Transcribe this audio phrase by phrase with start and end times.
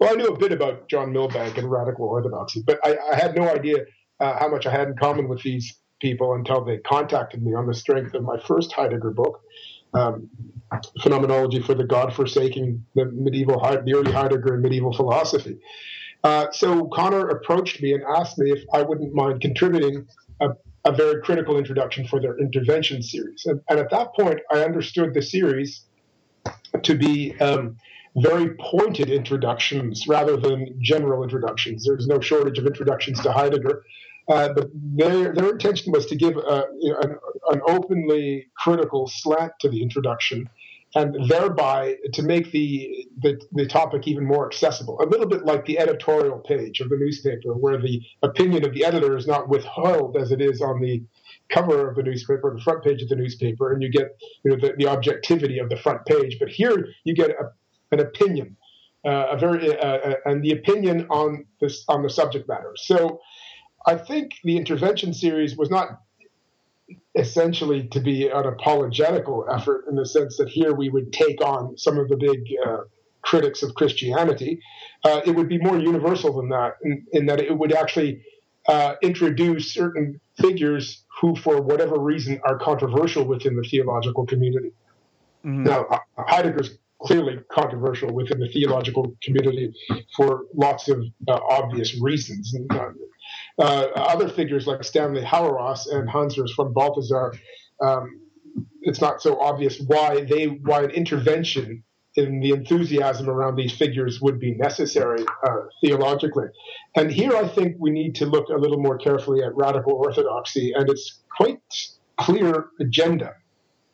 [0.00, 3.36] well, I knew a bit about John Milbank and radical orthodoxy, but I, I had
[3.36, 3.84] no idea
[4.20, 7.66] uh, how much I had in common with these people until they contacted me on
[7.66, 9.40] the strength of my first Heidegger book,
[9.94, 10.28] um,
[11.02, 15.58] Phenomenology for the God-forsaken the medieval, the early Heidegger and medieval philosophy.
[16.24, 20.06] Uh, so Conor approached me and asked me if I wouldn't mind contributing
[20.40, 20.48] a,
[20.84, 23.44] a very critical introduction for their intervention series.
[23.44, 25.84] And, and, at that point, I understood the series
[26.82, 27.76] to be um,
[28.16, 31.84] very pointed introductions rather than general introductions.
[31.84, 33.84] There's no shortage of introductions to Heidegger.
[34.28, 36.64] Uh, but their, their intention was to give a,
[37.02, 37.16] an,
[37.50, 40.48] an, openly critical slant to the introduction
[40.94, 44.98] and thereby to make the, the, the, topic even more accessible.
[45.02, 48.84] A little bit like the editorial page of the newspaper, where the opinion of the
[48.84, 51.02] editor is not withheld as it is on the
[51.50, 54.56] cover of the newspaper, the front page of the newspaper, and you get you know,
[54.56, 56.38] the, the objectivity of the front page.
[56.38, 57.52] But here you get a,
[57.92, 58.56] an opinion.
[59.06, 62.72] Uh, a very uh, uh and the opinion on this on the subject matter.
[62.76, 63.20] So
[63.86, 66.00] I think the intervention series was not
[67.14, 71.76] essentially to be an apologetical effort in the sense that here we would take on
[71.76, 72.78] some of the big uh,
[73.22, 74.60] critics of Christianity.
[75.04, 78.22] Uh, it would be more universal than that, in, in that it would actually
[78.68, 84.72] uh, introduce certain figures who, for whatever reason, are controversial within the theological community.
[85.44, 85.64] Mm-hmm.
[85.64, 89.72] Now, Heidegger's clearly controversial within the theological community
[90.16, 92.54] for lots of uh, obvious reasons.
[92.54, 92.88] And, uh,
[93.58, 97.34] uh, other figures like Stanley Hauerwas and Hans Urs von Balthasar,
[97.82, 98.20] um,
[98.82, 101.82] it's not so obvious why they why an intervention
[102.16, 106.46] in the enthusiasm around these figures would be necessary uh, theologically.
[106.96, 110.72] And here I think we need to look a little more carefully at radical orthodoxy
[110.72, 111.60] and its quite
[112.18, 113.34] clear agenda.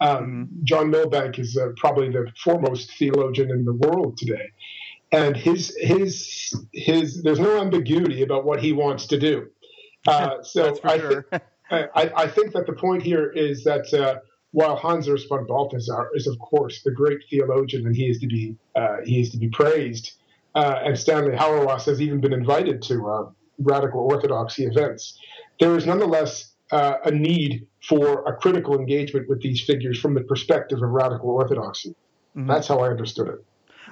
[0.01, 0.65] Um, mm-hmm.
[0.65, 4.51] John Milbank is uh, probably the foremost theologian in the world today
[5.13, 9.49] and his his his there's no ambiguity about what he wants to do.
[10.07, 11.27] Uh, so I, sure.
[11.31, 14.21] think, I, I, think that the point here is that uh,
[14.53, 18.27] while Hans Urs von Balthasar is of course the great theologian and he is to
[18.27, 20.13] be uh, he is to be praised,
[20.55, 25.19] uh, and Stanley Hauerwas has even been invited to uh, radical orthodoxy events,
[25.59, 30.23] there is nonetheless uh, a need for a critical engagement with these figures from the
[30.23, 31.91] perspective of radical orthodoxy.
[32.37, 32.47] Mm-hmm.
[32.47, 33.45] That's how I understood it.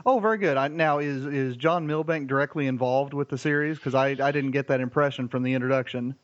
[0.06, 0.56] Oh, very good.
[0.56, 3.78] I, now, is is John Milbank directly involved with the series?
[3.78, 6.14] Because I I didn't get that impression from the introduction.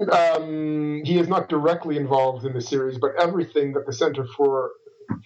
[0.00, 4.72] Um, he is not directly involved in the series, but everything that the Center for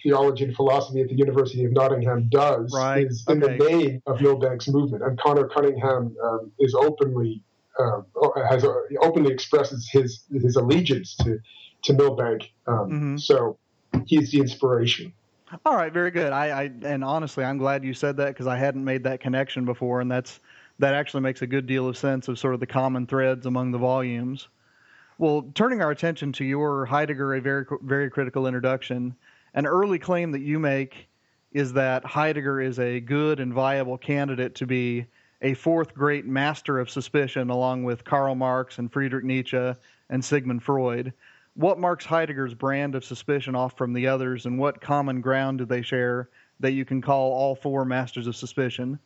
[0.03, 3.05] Theology and Philosophy at the University of Nottingham does right.
[3.05, 3.57] is in okay.
[3.57, 5.03] the name of Milbank's movement.
[5.03, 7.41] And Conor Cunningham um, is openly
[7.79, 8.01] uh,
[8.49, 11.39] has uh, openly expresses his his allegiance to
[11.83, 12.51] to Milbank.
[12.67, 13.17] Um, mm-hmm.
[13.17, 13.57] So
[14.05, 15.13] he's the inspiration.
[15.65, 16.33] All right, very good.
[16.33, 19.65] I, I and honestly, I'm glad you said that because I hadn't made that connection
[19.65, 20.39] before, and that's
[20.79, 23.71] that actually makes a good deal of sense of sort of the common threads among
[23.71, 24.47] the volumes.
[25.17, 29.15] Well, turning our attention to your Heidegger, a very, very critical introduction,
[29.53, 31.07] an early claim that you make
[31.53, 35.05] is that Heidegger is a good and viable candidate to be
[35.41, 39.73] a fourth great master of suspicion, along with Karl Marx and Friedrich Nietzsche
[40.09, 41.13] and Sigmund Freud.
[41.53, 45.65] What marks Heidegger's brand of suspicion off from the others, and what common ground do
[45.65, 46.29] they share
[46.59, 48.99] that you can call all four masters of suspicion?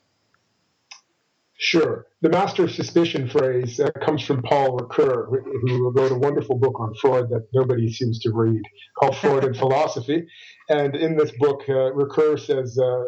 [1.62, 2.08] Sure.
[2.22, 5.28] The master of suspicion phrase uh, comes from Paul Ricoeur,
[5.62, 8.62] who wrote a wonderful book on Freud that nobody seems to read
[8.98, 10.26] called Freud and Philosophy.
[10.70, 13.04] And in this book, uh, Ricoeur says uh,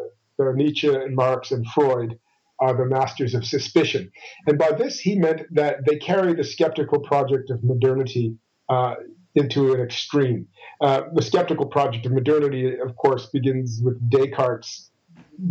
[0.54, 2.20] Nietzsche and Marx and Freud
[2.60, 4.12] are the masters of suspicion.
[4.46, 8.36] And by this, he meant that they carry the skeptical project of modernity
[8.68, 8.96] uh,
[9.34, 10.46] into an extreme.
[10.82, 14.91] Uh, the skeptical project of modernity, of course, begins with Descartes'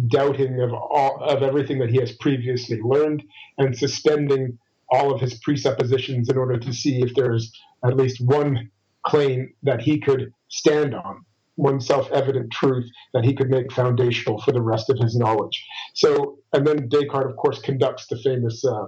[0.09, 3.23] doubting of all of everything that he has previously learned
[3.59, 4.59] and suspending
[4.91, 7.53] all of his presuppositions in order to see if there's
[7.85, 8.71] at least one
[9.07, 11.25] claim that he could stand on
[11.57, 15.65] one self-evident truth that he could make foundational for the rest of his knowledge.
[15.95, 18.87] So and then descartes of course conducts the famous uh,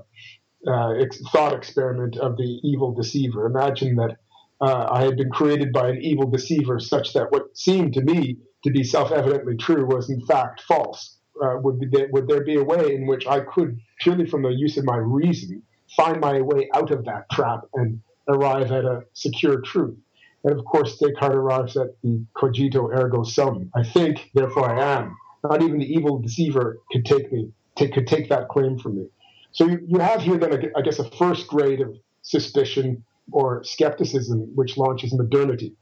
[0.66, 0.94] uh,
[1.32, 3.46] thought experiment of the evil deceiver.
[3.46, 4.16] Imagine that
[4.60, 8.38] uh, i had been created by an evil deceiver such that what seemed to me
[8.64, 11.16] to be self-evidently true was in fact false.
[11.42, 14.42] Uh, would, be there, would there be a way in which I could, purely from
[14.42, 15.62] the use of my reason,
[15.96, 19.96] find my way out of that trap and arrive at a secure truth?
[20.44, 23.70] And of course, Descartes arrives at the cogito ergo sum.
[23.74, 25.16] I think, therefore I am.
[25.42, 29.06] Not even the evil deceiver could take me, take, could take that claim from me.
[29.52, 34.52] So you, you have here then, I guess, a first grade of suspicion or skepticism,
[34.54, 35.74] which launches modernity.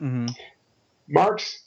[0.00, 0.26] Mm-hmm.
[1.08, 1.65] Marx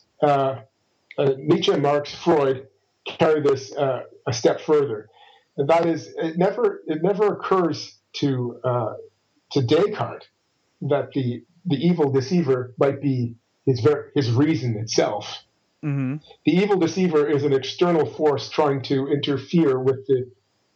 [1.37, 2.67] Nietzsche, Marx, Freud
[3.05, 5.09] carry this uh, a step further,
[5.57, 8.93] and that is it never it never occurs to uh,
[9.51, 10.27] to Descartes
[10.81, 13.35] that the the evil deceiver might be
[13.65, 15.43] his ver- his reason itself.
[15.83, 16.17] Mm-hmm.
[16.45, 20.29] The evil deceiver is an external force trying to interfere with the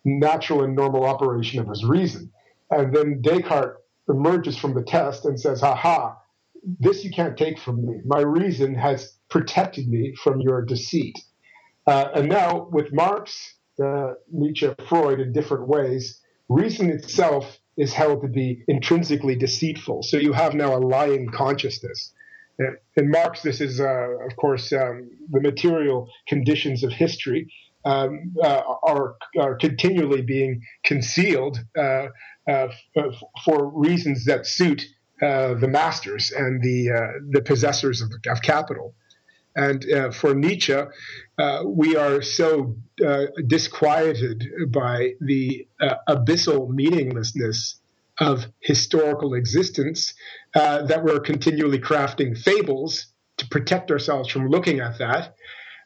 [0.06, 2.32] natural and normal operation of his reason.
[2.70, 6.18] And then Descartes emerges from the test and says, "Ha ha!
[6.64, 8.02] This you can't take from me.
[8.06, 11.18] My reason has protected me from your deceit.
[11.86, 18.22] Uh, and now, with Marx, uh, Nietzsche, Freud, in different ways, reason itself is held
[18.22, 20.04] to be intrinsically deceitful.
[20.04, 22.14] So you have now a lying consciousness.
[22.96, 27.52] In Marx, this is, uh, of course, um, the material conditions of history
[27.84, 32.08] um, uh, are, are continually being concealed uh,
[32.48, 32.68] uh,
[33.44, 34.86] for reasons that suit
[35.24, 36.90] the masters and the,
[37.32, 38.94] the possessors of, of capital.
[39.56, 40.74] And uh, for Nietzsche,
[41.38, 42.76] uh, we are so
[43.06, 47.80] uh, disquieted by the uh, abyssal meaninglessness
[48.20, 50.14] of historical existence
[50.56, 55.36] uh, that we're continually crafting fables to protect ourselves from looking at that.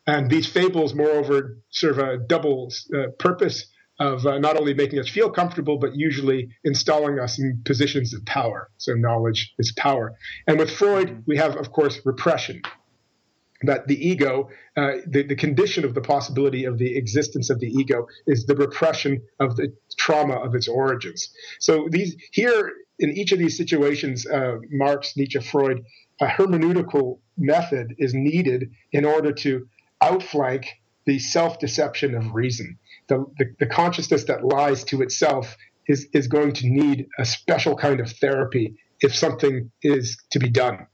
[0.05, 3.67] And these fables, moreover, serve a double uh, purpose
[3.99, 8.69] of not only making us feel comfortable, but usually installing us in positions of power.
[8.77, 10.13] So knowledge is power.
[10.45, 12.61] And with Freud, we have, of course, repression
[13.63, 17.67] that the ego, uh, the, the condition of the possibility of the existence of the
[17.67, 21.29] ego is the repression of the trauma of its origins.
[21.59, 25.83] So these here in each of these situations, uh, Marx, Nietzsche, Freud,
[26.21, 29.67] a hermeneutical method is needed in order to
[30.01, 30.67] outflank
[31.07, 32.77] the self-deception of reason.
[33.07, 35.55] The, the, the consciousness that lies to itself
[35.87, 40.49] is, is going to need a special kind of therapy if something is to be
[40.49, 40.85] done.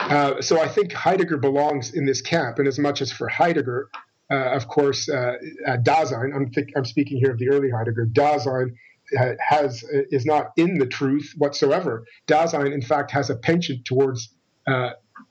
[0.00, 3.88] Uh, so I think Heidegger belongs in this camp, and as much as for Heidegger,
[4.30, 5.34] uh, of course, uh,
[5.82, 8.74] Dasein, I'm, think, I'm, speaking here of the early Heidegger, Dasein
[9.18, 12.04] uh, has is not in the truth whatsoever.
[12.26, 14.34] Dasein, in fact, has a penchant towards
[14.66, 14.90] uh,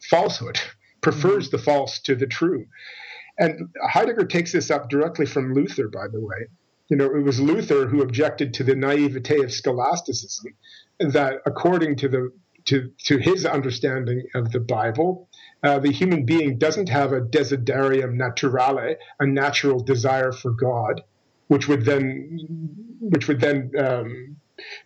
[0.10, 0.60] falsehood,
[1.02, 1.58] prefers mm-hmm.
[1.58, 2.66] the false to the true.
[3.38, 6.48] And Heidegger takes this up directly from Luther, by the way.
[6.90, 10.54] You know, it was Luther who objected to the naivete of scholasticism,
[11.00, 12.32] that according to the
[12.66, 15.30] to, to his understanding of the Bible,
[15.64, 21.02] uh, the human being doesn't have a desiderium naturale, a natural desire for God,
[21.48, 22.40] which would then,
[23.00, 24.38] which would then um,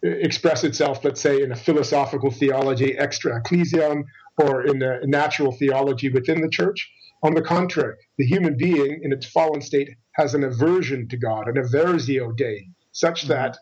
[0.02, 4.06] express itself, let's say, in a philosophical theology extra ecclesiam
[4.38, 6.92] or in a natural theology within the church.
[7.22, 11.48] On the contrary, the human being in its fallen state has an aversion to God,
[11.48, 13.58] an aversio Dei, such that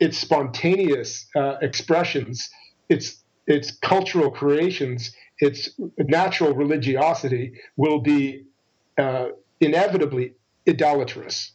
[0.00, 2.48] its spontaneous uh, expressions,
[2.88, 8.44] its its cultural creations, its natural religiosity will be
[8.98, 9.28] uh,
[9.60, 10.34] inevitably
[10.68, 11.52] idolatrous.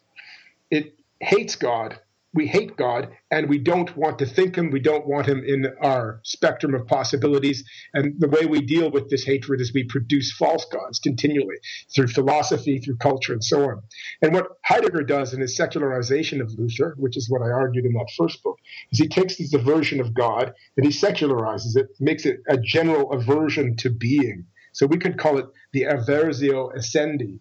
[0.72, 2.00] It hates God
[2.34, 4.72] we hate God and we don't want to think him.
[4.72, 7.64] We don't want him in our spectrum of possibilities.
[7.94, 11.58] And the way we deal with this hatred is we produce false gods continually
[11.94, 13.82] through philosophy, through culture, and so on.
[14.22, 17.94] And what Heidegger does in his secularization of Luther, which is what I argued in
[17.94, 18.58] that first book,
[18.92, 23.12] is he takes this aversion of God and he secularizes it, makes it a general
[23.12, 24.46] aversion to being.
[24.72, 27.40] So we could call it the aversio essendi,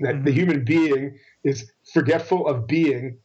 [0.00, 0.24] that mm-hmm.
[0.24, 3.18] the human being is forgetful of being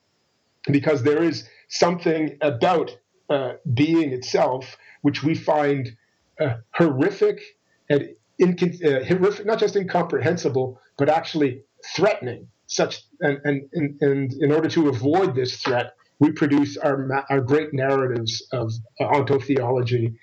[0.71, 2.97] because there is something about
[3.29, 5.95] uh, being itself which we find
[6.39, 7.41] uh, horrific
[7.89, 8.09] and
[8.41, 11.63] incon- uh, horrific, not just incomprehensible, but actually
[11.95, 12.47] threatening.
[12.67, 17.73] Such and, and, and, in order to avoid this threat, we produce our our great
[17.73, 20.13] narratives of uh, ontotheology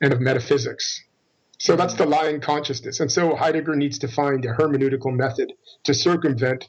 [0.00, 1.04] and of metaphysics.
[1.58, 2.98] So that's the lying consciousness.
[2.98, 5.52] And so Heidegger needs to find a hermeneutical method
[5.84, 6.68] to circumvent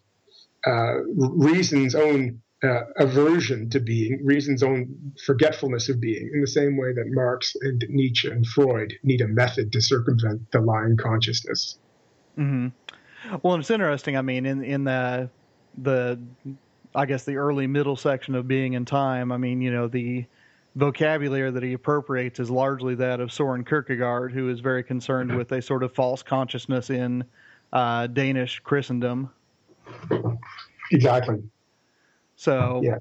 [0.67, 6.77] uh, reason's own uh, aversion to being, reason's own forgetfulness of being, in the same
[6.77, 11.77] way that Marx and Nietzsche and Freud need a method to circumvent the lying consciousness.
[12.37, 12.67] Mm-hmm.
[13.41, 14.17] Well, it's interesting.
[14.17, 15.29] I mean, in in the
[15.77, 16.19] the
[16.95, 19.31] I guess the early middle section of Being and Time.
[19.31, 20.25] I mean, you know, the
[20.75, 25.37] vocabulary that he appropriates is largely that of Soren Kierkegaard, who is very concerned mm-hmm.
[25.37, 27.23] with a sort of false consciousness in
[27.71, 29.29] uh, Danish Christendom.
[30.91, 31.41] Exactly.
[32.43, 32.97] So, yeah.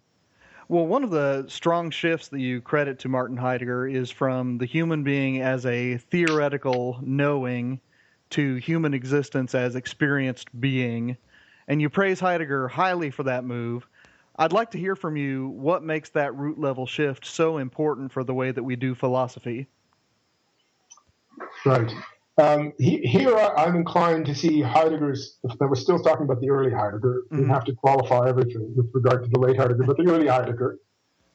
[0.68, 4.64] Well, one of the strong shifts that you credit to Martin Heidegger is from the
[4.64, 7.80] human being as a theoretical knowing
[8.30, 11.16] to human existence as experienced being.
[11.66, 13.87] And you praise Heidegger highly for that move.
[14.37, 18.22] I'd like to hear from you what makes that root level shift so important for
[18.22, 19.66] the way that we do philosophy.
[21.66, 21.92] Right.
[22.38, 26.72] Um, he, here I'm inclined to see Heidegger's, if we're still talking about the early
[26.72, 27.42] Heidegger, mm-hmm.
[27.42, 30.78] we have to qualify everything with regard to the late Heidegger, but the early Heidegger,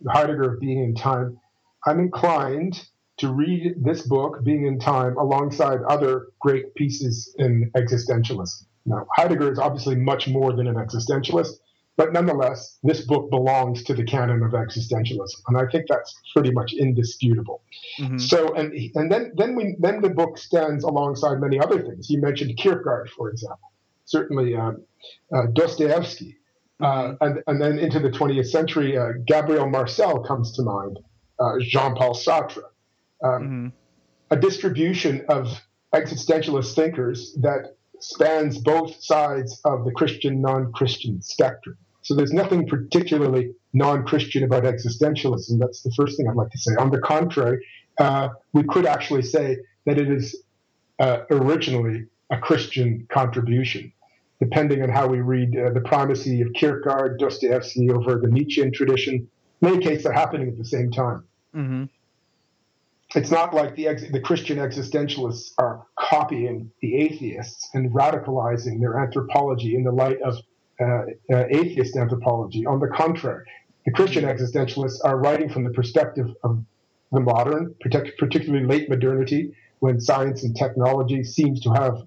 [0.02, 1.40] the Heidegger of being and time,
[1.86, 2.84] I'm inclined
[3.18, 8.66] to read this book, Being and Time, alongside other great pieces in existentialism.
[8.86, 11.54] Now, Heidegger is obviously much more than an existentialist.
[11.98, 16.52] But nonetheless, this book belongs to the canon of existentialism, and I think that's pretty
[16.52, 17.64] much indisputable.
[18.00, 18.20] Mm-hmm.
[18.20, 22.08] So, and and then then we then the book stands alongside many other things.
[22.12, 23.72] You mentioned Kierkegaard, for example,
[24.06, 24.86] certainly um,
[25.34, 26.38] uh, Dostoevsky,
[26.80, 27.24] uh, mm-hmm.
[27.26, 31.00] and and then into the 20th century, uh, Gabriel Marcel comes to mind,
[31.40, 32.62] uh, Jean-Paul Sartre,
[33.24, 33.68] um, mm-hmm.
[34.30, 35.48] a distribution of
[35.96, 41.76] existentialist thinkers that spans both sides of the Christian non-Christian spectrum.
[42.08, 45.60] So there's nothing particularly non-Christian about existentialism.
[45.60, 46.74] That's the first thing I'd like to say.
[46.76, 47.68] On the contrary,
[48.00, 50.42] uh, we could actually say that it is
[51.00, 53.92] uh, originally a Christian contribution,
[54.40, 59.16] depending on how we read uh, the primacy of Kierkegaard, Dostoevsky over the Nietzschean tradition.
[59.62, 61.26] In many cases, they're happening at the same time.
[61.54, 61.84] Mm-hmm.
[63.16, 68.98] It's not like the, ex- the Christian existentialists are copying the atheists and radicalizing their
[68.98, 70.38] anthropology in the light of
[70.80, 71.02] uh,
[71.34, 72.66] uh, atheist anthropology.
[72.66, 73.46] On the contrary,
[73.86, 76.64] the Christian existentialists are writing from the perspective of
[77.12, 82.04] the modern, particularly late modernity, when science and technology seems to have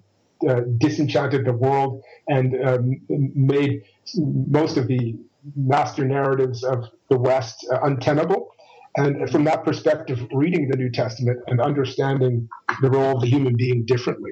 [0.47, 3.83] uh, disenchanted the world and um, made
[4.15, 5.15] most of the
[5.55, 8.53] master narratives of the West uh, untenable.
[8.95, 12.49] And from that perspective, reading the New Testament and understanding
[12.81, 14.31] the role of the human being differently.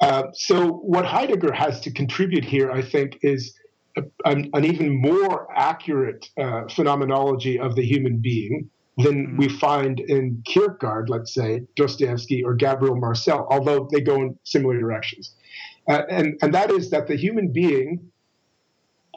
[0.00, 3.58] Uh, so, what Heidegger has to contribute here, I think, is
[3.96, 9.36] a, an, an, even more accurate uh, phenomenology of the human being than mm-hmm.
[9.36, 14.78] we find in Kierkegaard, let's say, Dostoevsky, or Gabriel Marcel, although they go in similar
[14.78, 15.34] directions.
[15.88, 18.10] Uh, and, and that is that the human being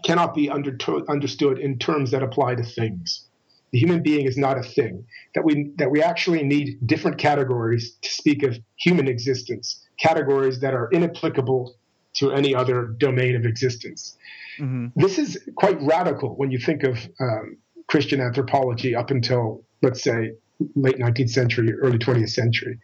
[0.03, 3.27] cannot be underto- understood in terms that apply to things.
[3.71, 5.05] The human being is not a thing.
[5.33, 10.73] That we that we actually need different categories to speak of human existence categories that
[10.73, 11.75] are inapplicable
[12.13, 14.17] to any other domain of existence.
[14.59, 14.87] Mm-hmm.
[14.95, 20.33] This is quite radical when you think of um, Christian anthropology up until, let's say,
[20.75, 22.79] late 19th century, early 20th century.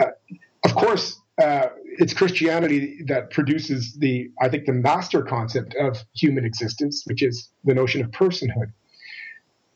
[0.00, 0.06] Uh,
[0.64, 1.66] of course, uh,
[1.98, 7.50] it's Christianity that produces the, I think, the master concept of human existence, which is
[7.64, 8.72] the notion of personhood.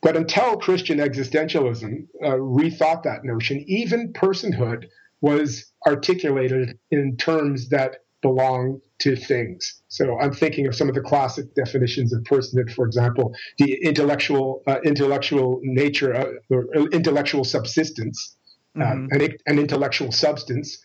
[0.00, 4.87] But until Christian existentialism uh, rethought that notion, even personhood
[5.21, 9.81] was articulated in terms that belong to things.
[9.89, 14.63] So I'm thinking of some of the classic definitions of personhood, for example, the intellectual
[14.67, 18.37] uh, intellectual nature, uh, or intellectual subsistence,
[18.77, 19.21] uh, mm-hmm.
[19.21, 20.79] an, an, intellectual substance,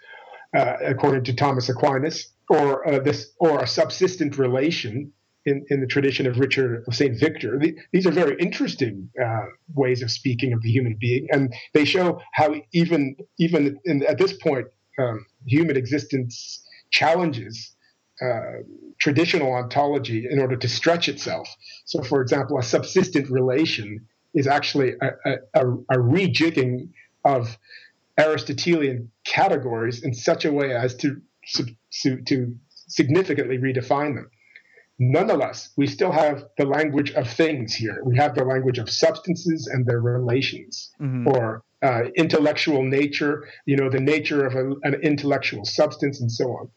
[0.55, 5.11] uh, according to Thomas Aquinas, or uh, this or a subsistent relation
[5.45, 7.59] in, in the tradition of Richard of Saint Victor.
[7.59, 11.85] The, these are very interesting uh, ways of speaking of the human being, and they
[11.85, 14.67] show how even even in, at this point,
[14.99, 17.75] um, human existence challenges
[18.21, 18.61] uh,
[19.01, 21.49] traditional ontology in order to stretch itself.
[21.85, 26.89] So, for example, a subsistent relation is actually a, a, a rejigging
[27.25, 27.57] of
[28.17, 31.21] Aristotelian categories in such a way as to,
[32.27, 32.55] to
[32.87, 34.29] significantly redefine them.
[34.99, 38.01] Nonetheless, we still have the language of things here.
[38.05, 41.27] We have the language of substances and their relations, mm-hmm.
[41.27, 46.45] or uh, intellectual nature, you know, the nature of a, an intellectual substance, and so
[46.45, 46.69] on.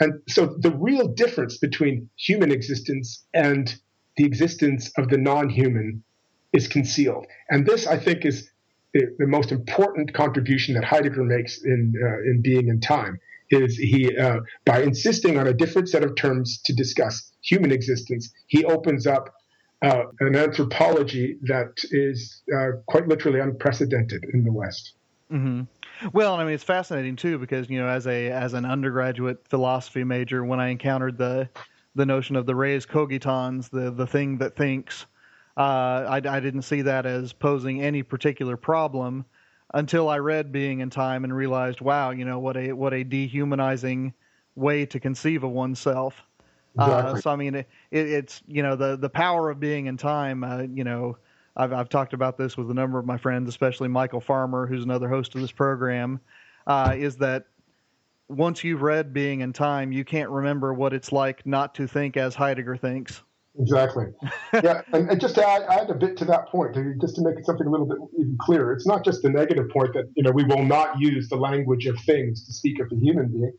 [0.00, 3.74] And so, the real difference between human existence and
[4.16, 6.04] the existence of the non-human
[6.52, 7.26] is concealed.
[7.50, 8.48] And this, I think, is
[8.94, 13.18] the, the most important contribution that Heidegger makes in uh, in Being and Time
[13.54, 18.32] is he uh, by insisting on a different set of terms to discuss human existence,
[18.46, 19.34] he opens up
[19.82, 24.94] uh, an anthropology that is uh, quite literally unprecedented in the West.
[25.30, 25.62] Mm-hmm.
[26.12, 30.04] Well, I mean, it's fascinating too because you know, as a as an undergraduate philosophy
[30.04, 31.48] major, when I encountered the
[31.94, 35.06] the notion of the res cogitans, the the thing that thinks,
[35.56, 35.60] uh,
[36.08, 39.24] I, I didn't see that as posing any particular problem
[39.74, 43.04] until I read Being and Time and realized, wow, you know what a what a
[43.04, 44.14] dehumanizing
[44.54, 46.22] way to conceive of oneself.
[46.78, 47.18] Uh, exactly.
[47.18, 50.42] Uh, so I mean, it, it's you know the the power of being and time.
[50.42, 51.18] Uh, you know,
[51.56, 54.84] I've I've talked about this with a number of my friends, especially Michael Farmer, who's
[54.84, 56.20] another host of this program.
[56.66, 57.46] Uh, is that
[58.28, 62.16] once you've read Being and Time, you can't remember what it's like not to think
[62.16, 63.22] as Heidegger thinks.
[63.58, 64.06] Exactly.
[64.52, 67.38] yeah, and, and, just to add, add, a bit to that point, just to make
[67.38, 70.24] it something a little bit even clearer, it's not just the negative point that you
[70.24, 73.52] know we will not use the language of things to speak of the human being,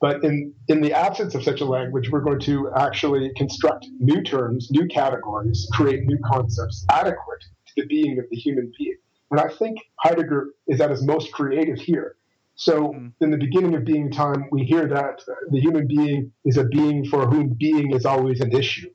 [0.00, 4.22] but in in the absence of such a language, we're going to actually construct new
[4.22, 8.96] terms, new categories, create new concepts adequate to the being of the human being.
[9.30, 12.16] And I think Heidegger is at his most creative here.
[12.54, 13.12] So, mm.
[13.20, 17.06] in the beginning of being time, we hear that the human being is a being
[17.06, 18.88] for whom being is always an issue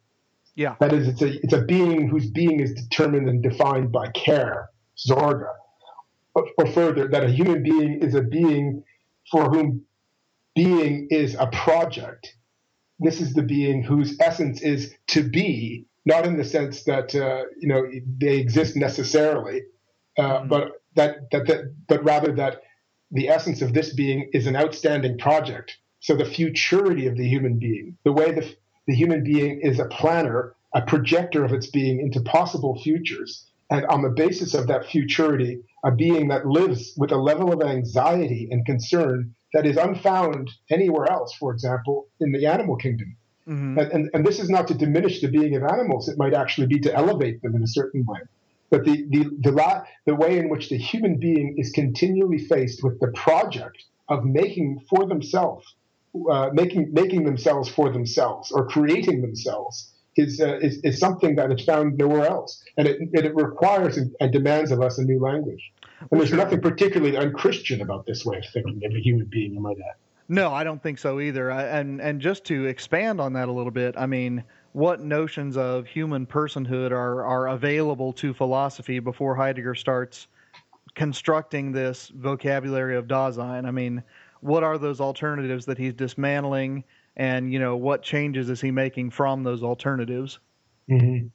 [0.55, 0.75] yeah.
[0.79, 4.69] That is, it's a it's a being whose being is determined and defined by care,
[4.97, 5.45] Sorge.
[6.35, 8.83] Or, or further, that a human being is a being
[9.31, 9.85] for whom
[10.55, 12.35] being is a project.
[12.99, 17.43] This is the being whose essence is to be, not in the sense that uh,
[17.59, 17.83] you know
[18.19, 19.61] they exist necessarily,
[20.17, 20.47] uh, mm-hmm.
[20.47, 22.61] but that, that that but rather that
[23.11, 25.77] the essence of this being is an outstanding project.
[25.99, 28.55] So the futurity of the human being, the way the
[28.87, 33.45] the human being is a planner, a projector of its being into possible futures.
[33.69, 37.61] And on the basis of that futurity, a being that lives with a level of
[37.61, 43.15] anxiety and concern that is unfound anywhere else, for example, in the animal kingdom.
[43.47, 43.79] Mm-hmm.
[43.79, 46.67] And, and, and, this is not to diminish the being of animals, it might actually
[46.67, 48.19] be to elevate them in a certain way.
[48.69, 52.99] But the, the, the, the way in which the human being is continually faced with
[52.99, 55.65] the project of making for themselves
[56.29, 61.51] uh, making making themselves for themselves or creating themselves is, uh, is, is something that
[61.51, 65.71] is found nowhere else, and it, it requires and demands of us a new language.
[66.11, 69.59] And there's nothing particularly unchristian about this way of thinking of a human being, you
[69.59, 69.95] might add.
[70.29, 71.51] No, I don't think so either.
[71.51, 75.57] I, and and just to expand on that a little bit, I mean, what notions
[75.57, 80.27] of human personhood are are available to philosophy before Heidegger starts
[80.95, 83.65] constructing this vocabulary of Dasein?
[83.65, 84.03] I mean,
[84.43, 86.83] what are those alternatives that he's dismantling,
[87.15, 90.39] and you know what changes is he making from those alternatives?
[90.89, 91.27] Mm-hmm.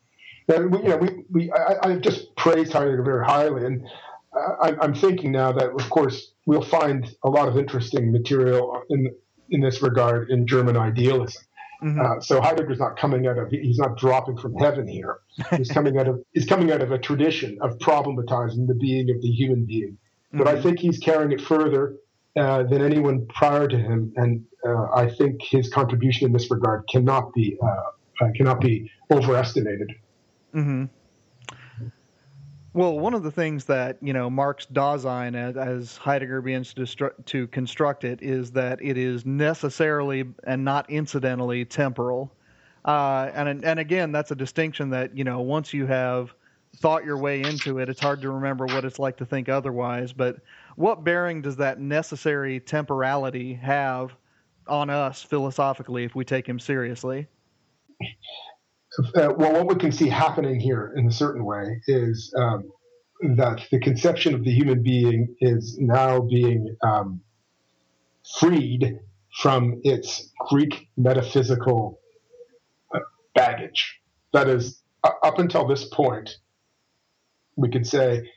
[0.49, 3.87] Yeah, we, you know, we, we I, I just praised Heidegger very highly, and
[4.35, 9.11] I, I'm thinking now that of course we'll find a lot of interesting material in
[9.51, 11.43] in this regard in German idealism.
[11.83, 12.01] Mm-hmm.
[12.01, 15.19] Uh, so Heidegger's not coming out of he's not dropping from heaven here.
[15.57, 19.23] He's coming out of he's coming out of a tradition of problematizing the being of
[19.23, 19.97] the human being.
[20.33, 20.59] But mm-hmm.
[20.59, 21.97] I think he's carrying it further
[22.37, 26.85] uh, than anyone prior to him, and uh, I think his contribution in this regard
[26.91, 27.67] cannot be uh,
[28.21, 29.93] uh cannot be overestimated.
[30.55, 30.85] Mm-hmm.
[32.75, 37.47] Well, one of the things that you know marks Dasein as, Heidegger begins to, to
[37.49, 42.33] construct it is that it is necessarily and not incidentally temporal,
[42.85, 46.35] uh, and and again that's a distinction that you know once you have
[46.79, 50.13] thought your way into it, it's hard to remember what it's like to think otherwise.
[50.13, 50.37] But
[50.77, 54.15] what bearing does that necessary temporality have
[54.67, 57.27] on us philosophically if we take him seriously?
[58.99, 62.71] Uh, well, what we can see happening here in a certain way is um,
[63.37, 67.21] that the conception of the human being is now being um,
[68.39, 68.99] freed
[69.41, 72.01] from its Greek metaphysical
[72.95, 73.01] uh,
[73.35, 74.01] baggage.
[74.33, 76.39] That is, up until this point,
[77.59, 78.31] we could say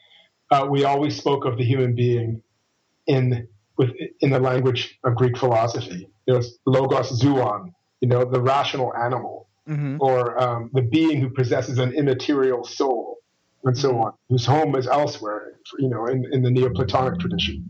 [0.50, 2.42] uh, we always spoke of the human being
[3.08, 6.10] in with in the language of Greek philosophy.
[6.28, 9.98] There's logos zoon, you know, the rational animal, mm-hmm.
[10.00, 13.20] or um, the being who possesses an immaterial soul,
[13.64, 14.02] and so mm-hmm.
[14.02, 17.70] on, whose home is elsewhere, you know, in, in the Neoplatonic tradition.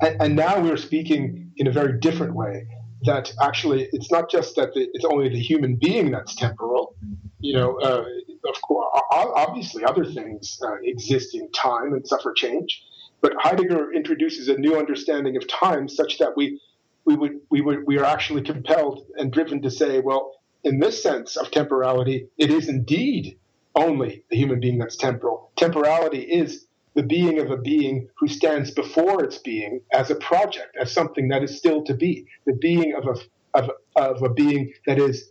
[0.00, 2.66] And, and now we're speaking in a very different way.
[3.02, 6.96] That actually, it's not just that the, it's only the human being that's temporal.
[7.38, 8.04] You know, uh,
[8.46, 12.82] of course, obviously, other things uh, exist in time and suffer change.
[13.20, 16.60] But Heidegger introduces a new understanding of time, such that we
[17.04, 20.32] we would we would we are actually compelled and driven to say, well,
[20.64, 23.38] in this sense of temporality, it is indeed
[23.74, 25.50] only the human being that's temporal.
[25.56, 30.76] Temporality is the being of a being who stands before its being as a project,
[30.80, 34.72] as something that is still to be, the being of a, of, of a being
[34.86, 35.30] that is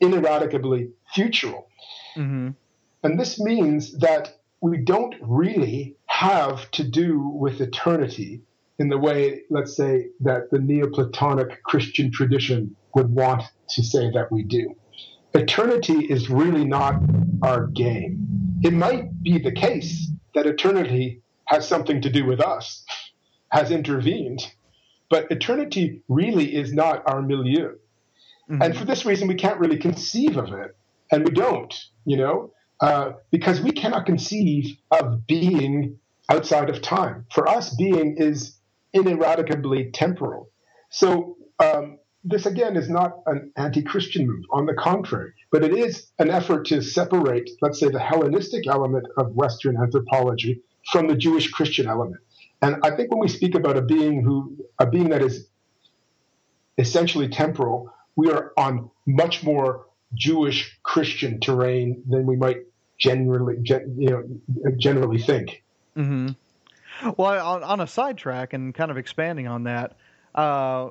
[0.00, 1.68] ineradicably futural.
[2.16, 2.50] Mm-hmm.
[3.02, 8.42] And this means that we don't really have to do with eternity
[8.78, 14.30] in the way, let's say, that the Neoplatonic Christian tradition would want to say that
[14.30, 14.74] we do.
[15.34, 17.00] Eternity is really not
[17.42, 18.58] our game.
[18.62, 22.84] It might be the case that eternity has something to do with us,
[23.50, 24.40] has intervened.
[25.08, 27.76] But eternity really is not our milieu.
[28.48, 28.62] Mm-hmm.
[28.62, 30.76] And for this reason, we can't really conceive of it.
[31.12, 35.98] And we don't, you know, uh, because we cannot conceive of being
[36.30, 37.26] outside of time.
[37.32, 38.58] For us, being is
[38.92, 40.50] ineradicably temporal.
[40.90, 45.72] So, um, this again is not an anti Christian move, on the contrary, but it
[45.72, 50.60] is an effort to separate, let's say, the Hellenistic element of Western anthropology
[50.92, 52.20] from the Jewish Christian element.
[52.62, 55.48] And I think when we speak about a being who, a being that is
[56.76, 62.58] essentially temporal, we are on much more Jewish Christian terrain than we might
[62.98, 63.56] generally,
[63.96, 64.24] you know,
[64.76, 65.62] generally think.
[65.96, 66.28] Mm-hmm.
[67.16, 69.96] Well, on, on a sidetrack and kind of expanding on that,
[70.34, 70.90] uh,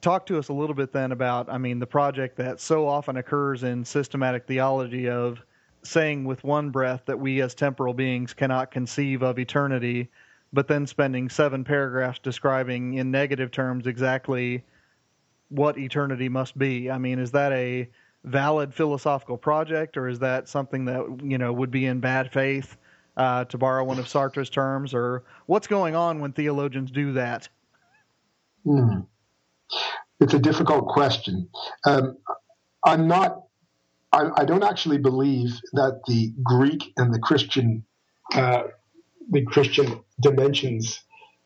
[0.00, 3.16] talk to us a little bit then about, I mean, the project that so often
[3.16, 5.42] occurs in systematic theology of
[5.82, 10.08] saying with one breath that we as temporal beings cannot conceive of eternity,
[10.52, 14.62] but then spending seven paragraphs describing in negative terms exactly
[15.48, 16.90] what eternity must be.
[16.90, 17.88] I mean, is that a
[18.24, 22.76] valid philosophical project, or is that something that you know would be in bad faith,
[23.16, 27.48] uh, to borrow one of Sartre's terms, or what's going on when theologians do that?
[28.64, 29.00] Hmm.
[30.20, 31.48] It's a difficult question.
[31.86, 32.16] Um,
[32.84, 33.42] I'm not.
[34.12, 37.84] I, I, don't actually believe that the Greek and the Christian,
[38.34, 38.64] uh,
[39.30, 41.04] the Christian dimensions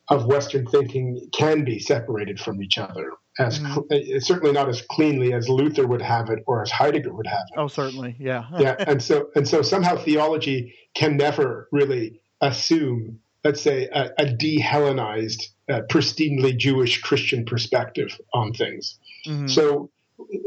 [0.09, 3.11] of Western thinking can be separated from each other.
[3.37, 3.73] As mm-hmm.
[3.89, 7.45] cl- certainly not as cleanly as Luther would have it or as Heidegger would have
[7.51, 7.59] it.
[7.59, 8.75] Oh, certainly, yeah, yeah.
[8.79, 15.49] And so and so somehow theology can never really assume, let's say, a, a de-Hellenized
[15.69, 18.99] uh, pristinely Jewish Christian perspective on things.
[19.27, 19.47] Mm-hmm.
[19.47, 19.89] So,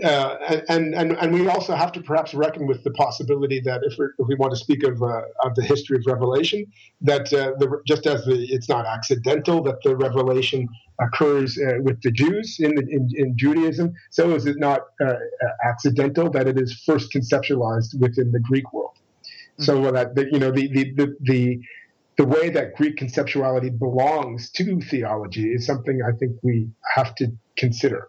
[0.02, 3.94] uh, and, and and we also have to perhaps reckon with the possibility that if,
[4.18, 6.64] if we want to speak of uh, of the history of revelation,
[7.02, 10.68] that uh, the, just as the, it's not accidental that the revelation
[11.00, 15.14] occurs uh, with the Jews in, the, in, in Judaism, so is it not uh,
[15.64, 18.96] accidental that it is first conceptualized within the Greek world.
[18.96, 19.64] Mm-hmm.
[19.64, 21.60] So that you know the the, the
[22.16, 27.28] the way that Greek conceptuality belongs to theology is something I think we have to
[27.56, 28.08] consider.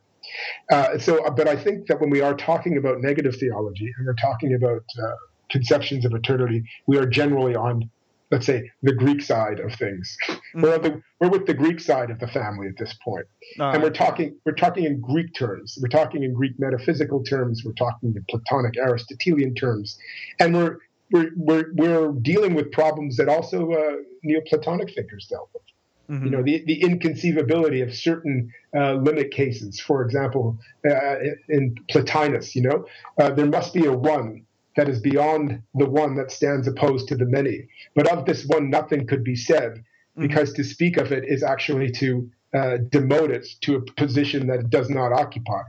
[0.71, 4.05] Uh, so, uh, but I think that when we are talking about negative theology and
[4.05, 5.11] we're talking about uh,
[5.49, 7.89] conceptions of eternity, we are generally on,
[8.31, 10.15] let's say, the Greek side of things.
[10.27, 10.61] Mm-hmm.
[10.61, 13.25] We're, the, we're, with the Greek side of the family at this point,
[13.59, 15.77] uh, and we're talking we're talking in Greek terms.
[15.81, 17.63] We're talking in Greek metaphysical terms.
[17.65, 19.97] We're talking in Platonic Aristotelian terms,
[20.39, 20.77] and we're
[21.11, 25.63] we're, we're, we're dealing with problems that also uh, Neoplatonic thinkers dealt with.
[26.09, 26.25] Mm-hmm.
[26.25, 29.79] You know, the, the inconceivability of certain uh, limit cases.
[29.79, 30.57] For example,
[30.89, 31.15] uh,
[31.49, 32.85] in Plotinus, you know,
[33.19, 34.45] uh, there must be a one
[34.75, 37.67] that is beyond the one that stands opposed to the many.
[37.95, 40.21] But of this one, nothing could be said, mm-hmm.
[40.23, 44.59] because to speak of it is actually to uh, demote it to a position that
[44.61, 45.61] it does not occupy.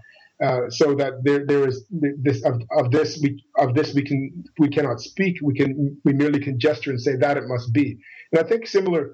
[0.42, 4.42] Uh, so that there there is this of, of this we of this we can
[4.58, 7.98] we cannot speak we can we merely can gesture and say that it must be
[8.32, 9.12] and I think similar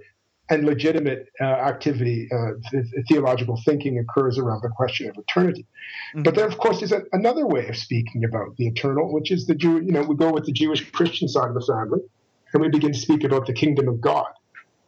[0.48, 5.66] and legitimate uh, activity uh, th- theological thinking occurs around the question of eternity
[6.14, 6.22] mm-hmm.
[6.22, 9.46] but there of course is a, another way of speaking about the eternal which is
[9.46, 12.00] the Jew you know we go with the Jewish Christian side of the family
[12.52, 14.32] and we begin to speak about the kingdom of God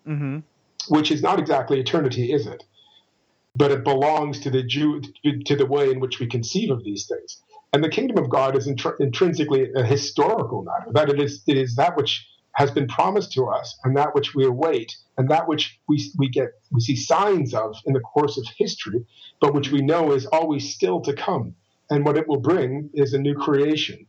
[0.07, 0.39] mm-hmm.
[0.89, 2.65] which is not exactly eternity is it
[3.59, 5.03] but it belongs to the Jew
[5.47, 7.43] to the way in which we conceive of these things.
[7.73, 11.59] And the kingdom of God is intr- intrinsically a historical matter, that it is, it
[11.59, 15.49] is that which has been promised to us and that which we await and that
[15.49, 19.05] which we, we get we see signs of in the course of history
[19.41, 21.55] but which we know is always still to come.
[21.91, 24.07] And what it will bring is a new creation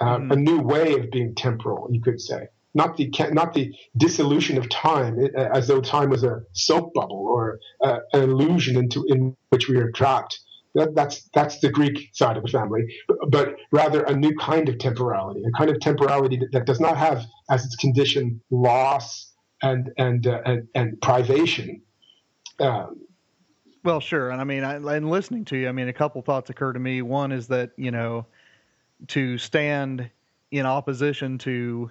[0.00, 0.32] uh, mm.
[0.32, 2.48] a new way of being temporal you could say.
[2.74, 7.58] Not the not the dissolution of time as though time was a soap bubble or
[7.82, 10.38] uh, an illusion into in which we are trapped.
[10.74, 14.68] That, that's that's the Greek side of the family, but, but, rather a new kind
[14.68, 19.32] of temporality, a kind of temporality that, that does not have as its condition loss
[19.62, 21.82] and and uh, and, and, privation.
[22.60, 23.00] Um,
[23.84, 26.50] well, sure, and I mean, I, and listening to you, I mean, a couple thoughts
[26.50, 27.02] occur to me.
[27.02, 28.26] One is that you know,
[29.08, 30.10] to stand
[30.50, 31.90] in opposition to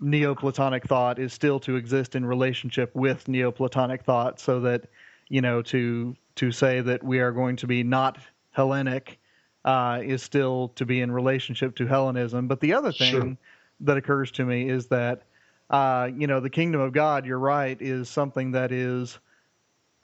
[0.00, 4.86] Neoplatonic thought is still to exist in relationship with Neoplatonic thought, so that
[5.28, 8.18] you know to to say that we are going to be not
[8.52, 9.18] Hellenic
[9.64, 12.48] uh, is still to be in relationship to Hellenism.
[12.48, 13.36] But the other thing sure.
[13.80, 15.22] that occurs to me is that,
[15.70, 19.18] uh, you know, the kingdom of God, you're right, is something that is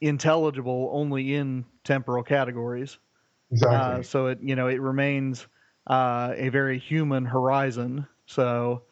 [0.00, 2.98] intelligible only in temporal categories.
[3.50, 4.00] Exactly.
[4.00, 5.46] Uh, so it, you know, it remains
[5.87, 8.07] uh, a very human horizon.
[8.27, 8.83] So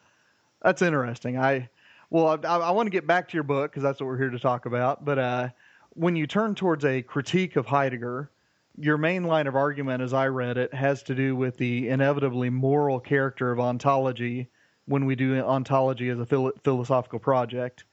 [0.61, 1.37] that's interesting.
[1.37, 1.69] I,
[2.09, 4.29] well, I, I want to get back to your book because that's what we're here
[4.29, 5.05] to talk about.
[5.05, 5.49] But uh,
[5.89, 8.31] when you turn towards a critique of Heidegger,
[8.79, 12.49] your main line of argument, as I read it, has to do with the inevitably
[12.49, 14.49] moral character of ontology
[14.85, 17.85] when we do ontology as a philo- philosophical project.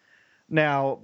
[0.48, 1.00] Now,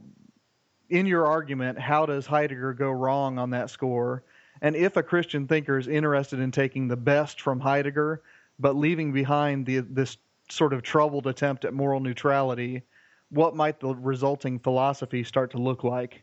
[0.88, 4.24] in your argument, how does Heidegger go wrong on that score?
[4.62, 8.22] And if a Christian thinker is interested in taking the best from Heidegger,
[8.58, 10.16] but leaving behind the, this
[10.50, 12.82] sort of troubled attempt at moral neutrality,
[13.30, 16.22] what might the resulting philosophy start to look like?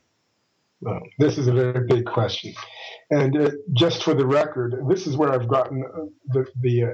[0.82, 2.54] Well, this is a very big question.
[3.12, 6.88] And uh, just for the record, this is where I've gotten uh, the, the uh,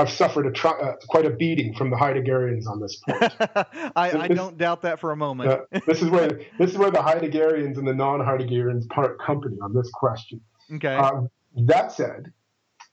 [0.00, 3.22] I've suffered a uh, quite a beating from the Heideggerians on this point.
[3.96, 5.50] I, this, I, don't doubt that for a moment.
[5.50, 9.74] Uh, this is where this is where the Heideggerians and the non-Heideggerians part company on
[9.74, 10.40] this question.
[10.74, 10.94] Okay.
[10.94, 11.28] Um,
[11.66, 12.32] that said,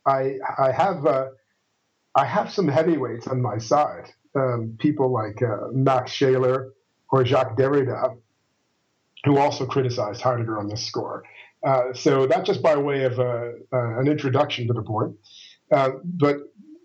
[0.06, 1.28] I I have uh,
[2.16, 4.12] I have some heavyweights on my side.
[4.36, 5.42] Um, people like
[5.72, 6.74] Max Scheler
[7.12, 8.18] or Jacques Derrida,
[9.24, 11.24] who also criticized Heidegger on this score.
[11.66, 15.16] Uh, so that's just by way of uh, uh, an introduction to the point.
[15.72, 16.38] Uh, but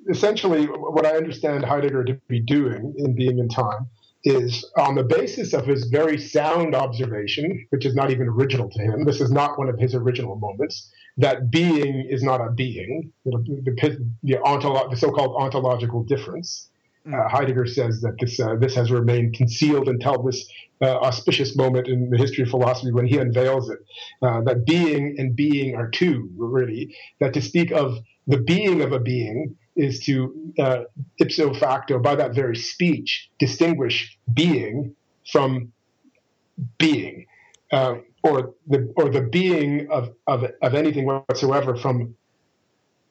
[0.08, 3.86] essentially, what I understand Heidegger to be doing in Being and Time
[4.24, 8.80] is on the basis of his very sound observation, which is not even original to
[8.80, 9.04] him.
[9.04, 10.90] This is not one of his original moments.
[11.16, 13.12] That being is not a being.
[13.24, 16.68] The, the, the, ontolo- the so-called ontological difference.
[17.04, 20.48] Uh, Heidegger says that this uh, this has remained concealed until this
[20.80, 23.80] uh, auspicious moment in the history of philosophy when he unveils it.
[24.22, 26.94] Uh, that being and being are two, really.
[27.18, 30.78] That to speak of the being of a being is to uh,
[31.18, 34.94] ipso facto, by that very speech, distinguish being
[35.30, 35.72] from
[36.78, 37.26] being,
[37.72, 42.14] uh, or the or the being of of of anything whatsoever from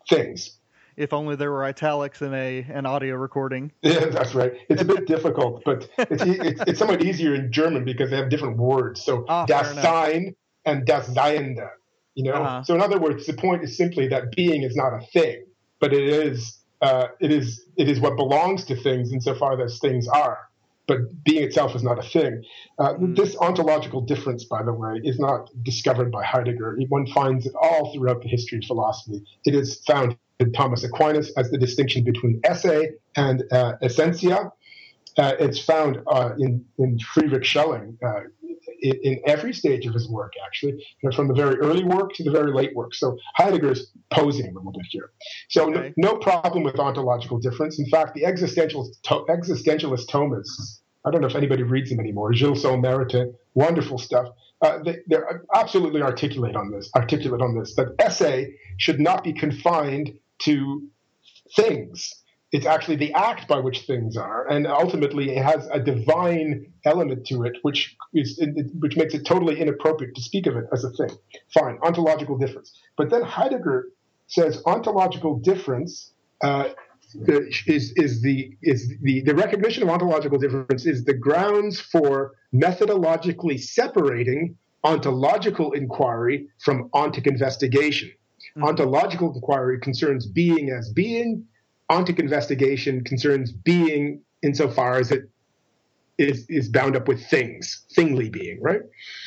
[0.09, 0.57] things
[0.97, 3.71] if only there were italics in a an audio recording.
[3.81, 4.53] Yeah, that's right.
[4.69, 8.29] It's a bit difficult, but it's, it's, it's somewhat easier in German because they have
[8.29, 9.03] different words.
[9.03, 11.69] So oh, das Sein and das Seiende.
[12.15, 12.33] You know.
[12.33, 12.63] Uh-huh.
[12.63, 15.45] So in other words, the point is simply that being is not a thing,
[15.81, 20.07] but it is uh, it is it is what belongs to things insofar as things
[20.07, 20.47] are.
[20.87, 22.43] But being itself is not a thing.
[22.79, 23.15] Uh, mm.
[23.15, 26.77] This ontological difference, by the way, is not discovered by Heidegger.
[26.89, 29.23] One finds it all throughout the history of philosophy.
[29.45, 34.51] It is found in Thomas Aquinas as the distinction between esse and uh, essentia.
[35.17, 38.21] Uh, it's found uh, in, in Friedrich Schelling uh,
[38.81, 40.83] in, in, every stage of his work, actually,
[41.15, 42.93] from the very early work to the very late work.
[42.93, 45.11] So Heidegger is posing a little bit here.
[45.49, 45.93] So okay.
[45.97, 47.79] no, no, problem with ontological difference.
[47.79, 52.83] In fact, the existentialist, existentialist Thomists, I don't know if anybody reads them anymore, Gilson
[53.53, 54.27] wonderful stuff.
[54.61, 59.33] Uh, they, are absolutely articulate on this, articulate on this, that esse should not be
[59.33, 60.87] confined to
[61.55, 62.20] things.
[62.51, 67.25] It's actually the act by which things are, and ultimately it has a divine element
[67.27, 68.41] to it, which is
[68.79, 71.15] which makes it totally inappropriate to speak of it as a thing.
[71.53, 72.73] Fine, ontological difference.
[72.97, 73.87] But then Heidegger
[74.27, 76.11] says ontological difference
[76.41, 76.69] uh,
[77.67, 83.59] is is the is the the recognition of ontological difference is the grounds for methodologically
[83.59, 88.09] separating ontological inquiry from ontic investigation.
[88.09, 88.63] Mm-hmm.
[88.63, 91.45] Ontological inquiry concerns being as being.
[91.91, 95.23] Ontic investigation concerns being insofar as it
[96.17, 98.81] is is bound up with things, thingly being, right?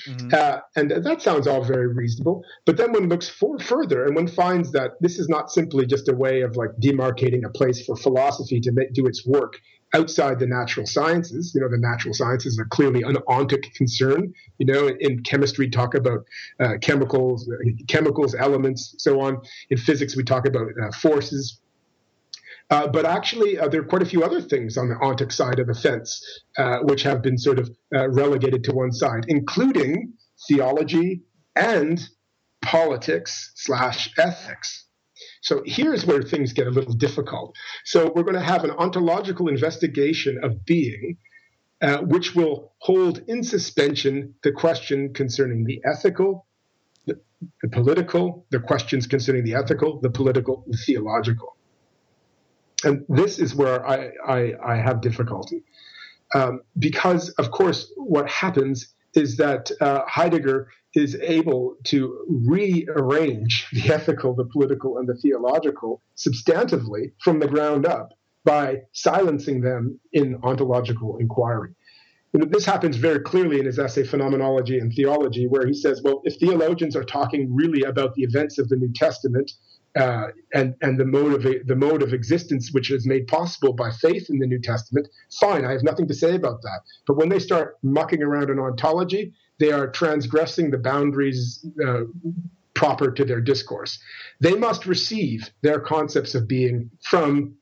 [0.09, 0.29] Mm-hmm.
[0.33, 2.45] Uh, and that sounds all very reasonable.
[2.67, 6.09] But then one looks for further and one finds that this is not simply just
[6.09, 9.61] a way of like demarcating a place for philosophy to make, do its work
[9.95, 11.53] outside the natural sciences.
[11.55, 14.33] You know, the natural sciences are clearly an ontic concern.
[14.59, 16.21] You know, in, in chemistry, talk about
[16.61, 19.41] uh, chemicals, uh, chemicals, elements, so on.
[19.71, 21.61] In physics, we talk about uh, forces.
[22.71, 25.59] Uh, but actually, uh, there are quite a few other things on the ontic side
[25.59, 26.23] of the fence,
[26.57, 30.15] uh, which have been sort of relegated to one side, including
[30.49, 31.23] theology
[31.55, 32.09] and
[32.63, 34.87] politics slash ethics.
[35.43, 37.55] So here's where things get a little difficult.
[37.85, 41.19] So we're going to have an ontological investigation of being,
[41.83, 46.47] uh, which will hold in suspension the question concerning the ethical,
[47.07, 47.21] the,
[47.63, 51.57] the political, the questions concerning the ethical, the political, the theological.
[52.85, 55.63] And this is where I, I, I have difficulty.
[56.35, 63.93] Um, because, of course, what happens is that uh, Heidegger is able to rearrange the
[63.93, 68.11] ethical, the political, and the theological substantively from the ground up
[68.45, 71.75] by silencing them in ontological inquiry.
[72.35, 76.21] Know, this happens very clearly in his essay Phenomenology and Theology, where he says, well,
[76.25, 79.53] if theologians are talking really about the events of the New Testament,
[79.97, 83.91] uh, and and the mode of the mode of existence which is made possible by
[83.91, 85.09] faith in the New Testament,
[85.41, 86.81] fine, I have nothing to say about that.
[87.07, 92.03] But when they start mucking around in ontology, they are transgressing the boundaries uh,
[92.75, 93.99] proper to their discourse.
[94.41, 97.55] They must receive their concepts of being from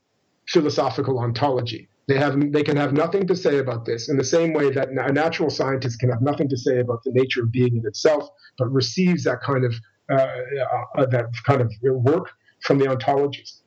[0.49, 1.89] philosophical ontology.
[2.09, 4.89] They have they can have nothing to say about this in the same way that
[4.89, 8.29] a natural scientist can have nothing to say about the nature of being in itself,
[8.59, 9.75] but receives that kind of
[10.09, 13.61] that kind of work from the ontologist.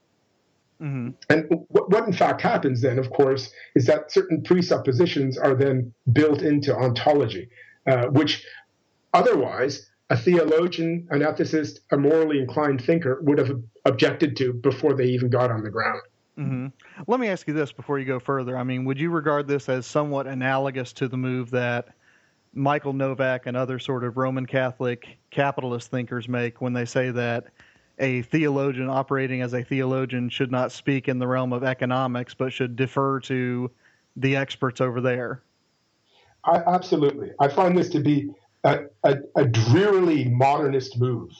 [0.81, 1.11] Mm-hmm.
[1.29, 5.93] And what, what, in fact happens then, of course, is that certain presuppositions are then
[6.11, 7.49] built into ontology,
[7.87, 8.45] uh, which
[9.13, 13.51] otherwise a theologian, an ethicist, a morally inclined thinker would have
[13.85, 16.01] objected to before they even got on the ground.
[16.37, 16.67] Mm-hmm.
[17.07, 18.57] Let me ask you this before you go further.
[18.57, 21.87] I mean, would you regard this as somewhat analogous to the move that
[22.55, 27.45] Michael Novak and other sort of Roman Catholic capitalist thinkers make when they say that
[27.99, 32.51] a theologian operating as a theologian should not speak in the realm of economics, but
[32.51, 33.69] should defer to
[34.15, 35.41] the experts over there.
[36.45, 37.31] I, absolutely.
[37.39, 38.31] I find this to be
[38.63, 41.31] a, a, a drearily modernist move.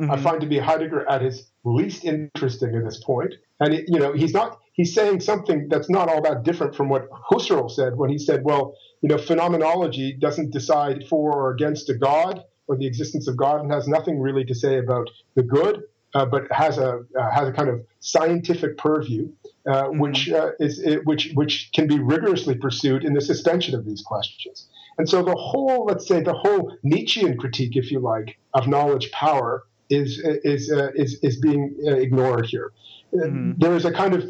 [0.00, 0.10] Mm-hmm.
[0.10, 3.34] I find to be Heidegger at his least interesting at this point.
[3.60, 6.88] And, it, you know, he's not, he's saying something that's not all that different from
[6.90, 11.88] what Husserl said when he said, well, you know, phenomenology doesn't decide for or against
[11.88, 15.42] a God or the existence of God and has nothing really to say about the
[15.42, 19.30] good, uh, but has a uh, has a kind of scientific purview,
[19.66, 19.98] uh, mm-hmm.
[19.98, 24.68] which uh, is which which can be rigorously pursued in the suspension of these questions.
[24.98, 29.10] And so the whole, let's say, the whole Nietzschean critique, if you like, of knowledge
[29.10, 32.72] power is is uh, is is being uh, ignored here.
[33.14, 33.52] Mm-hmm.
[33.58, 34.24] There is a kind of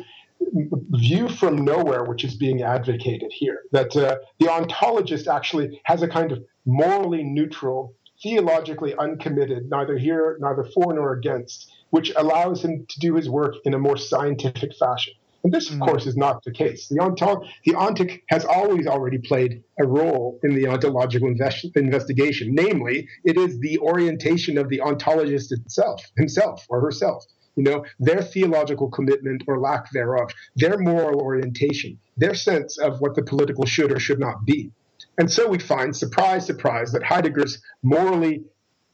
[0.90, 3.62] view from nowhere which is being advocated here.
[3.72, 10.36] That uh, the ontologist actually has a kind of morally neutral, theologically uncommitted, neither here,
[10.40, 14.74] neither for nor against, which allows him to do his work in a more scientific
[14.76, 15.14] fashion.
[15.46, 15.86] And this, of mm.
[15.86, 16.88] course, is not the case.
[16.88, 22.52] The, ontol- the ontic has always already played a role in the ontological invest- investigation.
[22.52, 28.22] Namely, it is the orientation of the ontologist itself, himself or herself you know, their
[28.22, 33.92] theological commitment or lack thereof, their moral orientation, their sense of what the political should
[33.92, 34.72] or should not be.
[35.16, 38.44] And so we find, surprise, surprise, that Heidegger's morally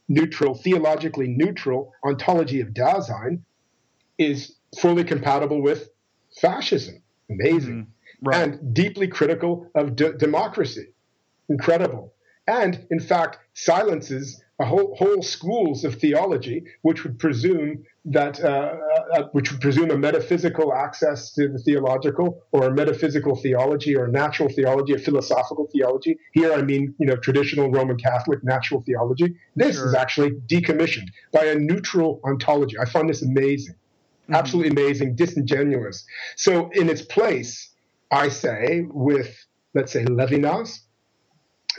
[0.07, 3.41] neutral, theologically neutral ontology of Dasein
[4.17, 5.89] is fully compatible with
[6.39, 7.01] fascism.
[7.29, 7.73] Amazing.
[7.73, 7.87] Mm,
[8.21, 8.41] right.
[8.41, 10.87] And deeply critical of d- democracy.
[11.49, 12.13] Incredible.
[12.47, 18.47] And in fact, silences a whole, whole schools of theology which would presume that uh,
[18.47, 23.95] uh, uh, which would presume a metaphysical access to the theological or a metaphysical theology
[23.95, 26.17] or a natural theology, a philosophical theology.
[26.33, 29.35] Here I mean, you know, traditional Roman Catholic natural theology.
[29.55, 29.87] This sure.
[29.87, 32.77] is actually decommissioned by a neutral ontology.
[32.77, 33.75] I find this amazing.
[34.23, 34.35] Mm-hmm.
[34.35, 36.05] Absolutely amazing, disingenuous.
[36.35, 37.71] So in its place,
[38.11, 39.35] I say with
[39.73, 40.79] let's say Levinas,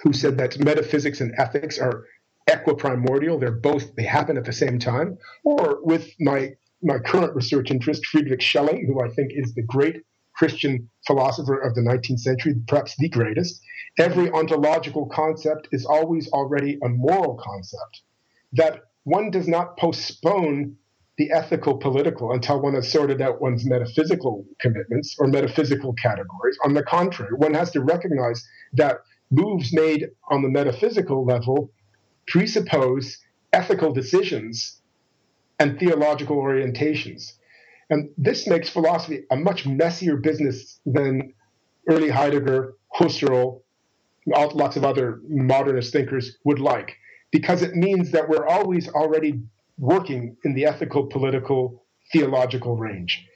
[0.02, 2.04] who said that metaphysics and ethics are
[2.48, 3.40] equiprimordial.
[3.40, 5.16] They're both, they happen at the same time.
[5.44, 6.50] Or with my,
[6.82, 10.02] my current research interest, Friedrich Schelling, who I think is the great
[10.34, 13.62] Christian philosopher of the 19th century, perhaps the greatest.
[13.98, 18.02] Every ontological concept is always already a moral concept.
[18.52, 20.76] That one does not postpone
[21.16, 26.58] the ethical political until one has sorted out one's metaphysical commitments or metaphysical categories.
[26.64, 28.98] On the contrary, one has to recognize that
[29.30, 31.70] moves made on the metaphysical level
[32.26, 33.18] presuppose
[33.52, 34.80] ethical decisions
[35.60, 37.34] and theological orientations.
[37.90, 41.32] And this makes philosophy a much messier business than
[41.88, 43.60] early Heidegger, Husserl,
[44.26, 46.96] lots of other modernist thinkers would like,
[47.30, 49.42] because it means that we're always already
[49.78, 53.26] working in the ethical, political, theological range.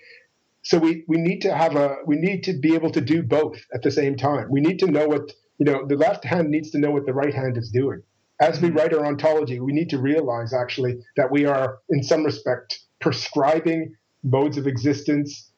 [0.63, 3.57] So we, we need to have a we need to be able to do both
[3.73, 4.49] at the same time.
[4.51, 7.15] We need to know what you know the left hand needs to know what the
[7.15, 8.03] right hand is doing.
[8.41, 12.25] As we write our ontology, we need to realize actually that we are in some
[12.25, 15.51] respect prescribing modes of existence,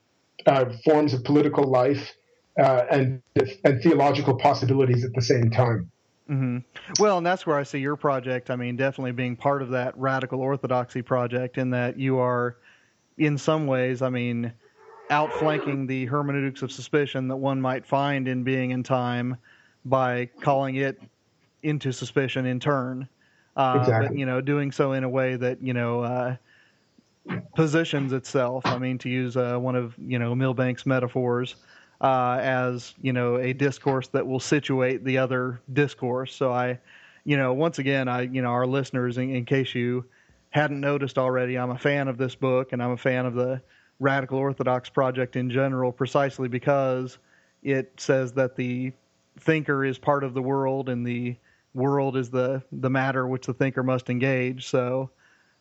[0.46, 2.14] uh, forms of political life,
[2.58, 3.22] uh, and
[3.64, 5.90] and theological possibilities at the same time.
[6.30, 6.58] Mm-hmm.
[7.02, 8.50] Well, and that's where I see your project.
[8.50, 12.56] I mean, definitely being part of that radical orthodoxy project, in that you are,
[13.18, 14.52] in some ways, I mean,
[15.10, 19.36] outflanking the hermeneutics of suspicion that one might find in being and time
[19.84, 21.00] by calling it
[21.62, 23.08] into suspicion in turn.
[23.56, 24.08] Uh, exactly.
[24.08, 26.36] But you know, doing so in a way that you know uh,
[27.56, 28.64] positions itself.
[28.66, 31.56] I mean, to use uh, one of you know Milbank's metaphors,
[32.00, 36.34] uh, as you know a discourse that will situate the other discourse.
[36.34, 36.78] So I,
[37.24, 40.04] you know, once again, I you know our listeners, in, in case you
[40.50, 43.60] hadn't noticed already, I'm a fan of this book and I'm a fan of the
[44.00, 47.18] Radical Orthodox Project in general, precisely because
[47.62, 48.92] it says that the
[49.38, 51.36] thinker is part of the world and the
[51.74, 54.68] world is the the matter which the thinker must engage.
[54.68, 55.10] So.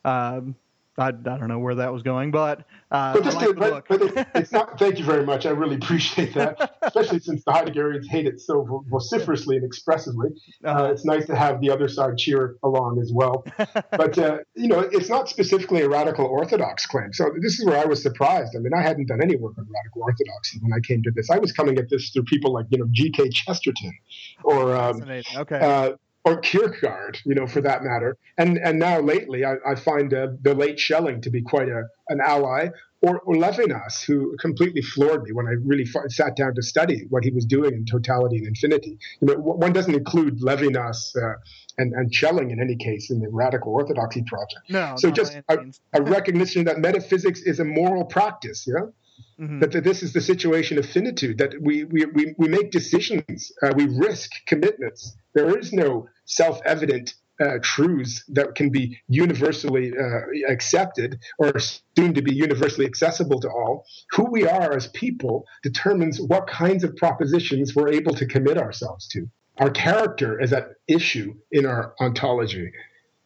[0.06, 0.56] Um,
[0.98, 4.30] I, I don't know where that was going, but, uh, but, like but, but it's,
[4.36, 4.78] it's, not.
[4.80, 5.46] Thank you very much.
[5.46, 10.30] I really appreciate that, especially since the Heideggerians hate it so vociferously and expressively.
[10.64, 13.46] Uh, it's nice to have the other side cheer along as well.
[13.92, 17.14] but uh, you know, it's not specifically a radical Orthodox claim.
[17.14, 18.56] So this is where I was surprised.
[18.56, 21.30] I mean, I hadn't done any work on radical Orthodoxy when I came to this.
[21.30, 23.30] I was coming at this through people like you know G.K.
[23.30, 23.98] Chesterton
[24.44, 25.04] or um,
[25.38, 25.92] okay uh,
[26.26, 28.18] or Kierkegaard, you know, for that matter.
[28.38, 31.84] And and now lately, I, I find uh, the late Schelling to be quite a
[32.10, 32.70] an ally,
[33.02, 37.06] or, or Levinas, who completely floored me when I really f- sat down to study
[37.10, 38.98] what he was doing in Totality and Infinity.
[39.22, 41.36] You know, one doesn't include Levinas uh,
[41.78, 44.70] and, and Schelling in any case in the Radical Orthodoxy project.
[44.70, 45.58] No, so just a,
[45.94, 48.94] a recognition that metaphysics is a moral practice, you know?
[49.40, 49.60] Mm-hmm.
[49.60, 53.52] That, that, this is the situation of finitude, that we, we, we, we make decisions,
[53.64, 55.16] uh, we risk commitments.
[55.40, 62.14] There is no self evident uh, truths that can be universally uh, accepted or soon
[62.14, 63.86] to be universally accessible to all.
[64.12, 69.08] Who we are as people determines what kinds of propositions we're able to commit ourselves
[69.14, 69.30] to.
[69.60, 72.74] Our character is at issue in our ontology,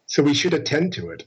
[0.05, 1.25] so we should attend to it.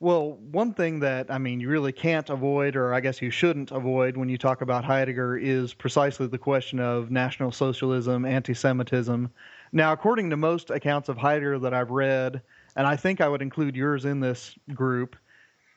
[0.00, 3.72] Well, one thing that I mean you really can't avoid, or I guess you shouldn't
[3.72, 9.28] avoid, when you talk about Heidegger, is precisely the question of National Socialism, anti-Semitism.
[9.72, 12.40] Now, according to most accounts of Heidegger that I've read,
[12.76, 15.16] and I think I would include yours in this group,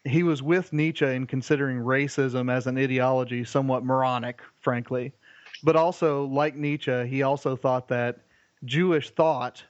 [0.06, 5.14] he was with Nietzsche in considering racism as an ideology somewhat moronic, frankly.
[5.64, 8.20] But also, like Nietzsche, he also thought that
[8.66, 9.64] Jewish thought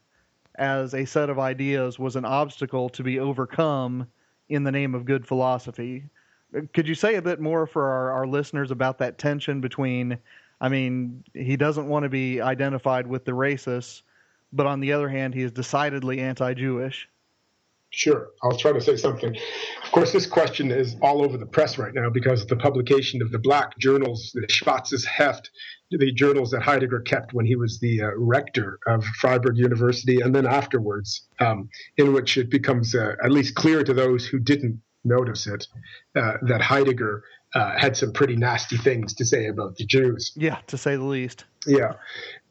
[0.55, 4.07] as a set of ideas was an obstacle to be overcome
[4.51, 6.03] in the name of good philosophy.
[6.73, 10.17] Could you say a bit more for our, our listeners about that tension between,
[10.59, 14.01] I mean, he doesn't want to be identified with the racists,
[14.51, 17.07] but on the other hand, he is decidedly anti Jewish?
[17.93, 19.35] Sure, I'll try to say something.
[19.83, 23.21] Of course, this question is all over the press right now because of the publication
[23.21, 25.49] of the black journals, the Schwarze Hefte,
[25.91, 30.33] the journals that Heidegger kept when he was the uh, rector of Freiburg University, and
[30.33, 34.81] then afterwards, um, in which it becomes uh, at least clear to those who didn't
[35.03, 35.67] notice it
[36.15, 37.23] uh, that Heidegger
[37.53, 40.31] uh, had some pretty nasty things to say about the Jews.
[40.37, 41.43] Yeah, to say the least.
[41.67, 41.93] Yeah,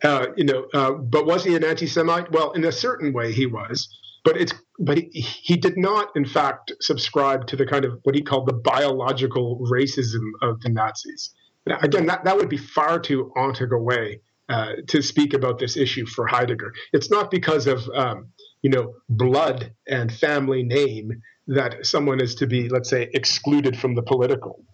[0.05, 2.31] uh, you know, uh, but was he an anti-Semite?
[2.31, 3.89] Well, in a certain way, he was.
[4.25, 8.15] But it's but he, he did not, in fact, subscribe to the kind of what
[8.15, 11.35] he called the biological racism of the Nazis.
[11.67, 15.59] Now, again, that, that would be far too ontic a way uh, to speak about
[15.59, 16.73] this issue for Heidegger.
[16.93, 18.29] It's not because of um,
[18.63, 21.11] you know blood and family name
[21.51, 24.65] that someone is to be, let's say, excluded from the political.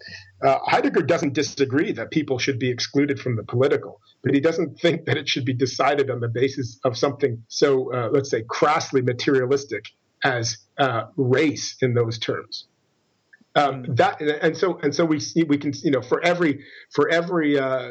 [0.43, 4.79] Uh, Heidegger doesn't disagree that people should be excluded from the political, but he doesn't
[4.79, 8.43] think that it should be decided on the basis of something so, uh, let's say,
[8.43, 9.85] crassly materialistic
[10.23, 12.67] as uh, race in those terms.
[13.55, 13.97] Um, mm.
[13.97, 16.63] that and so and so we see we can you know for every
[16.93, 17.89] for every uh,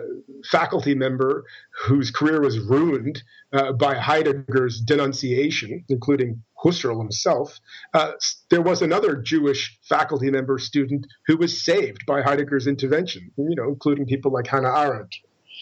[0.49, 1.45] faculty member
[1.87, 3.20] whose career was ruined
[3.53, 7.61] uh, by Heidegger's denunciation, including Husserl himself,
[7.94, 8.12] uh,
[8.50, 13.68] there was another Jewish faculty member student who was saved by Heidegger's intervention, you know,
[13.68, 15.14] including people like Hannah Arendt.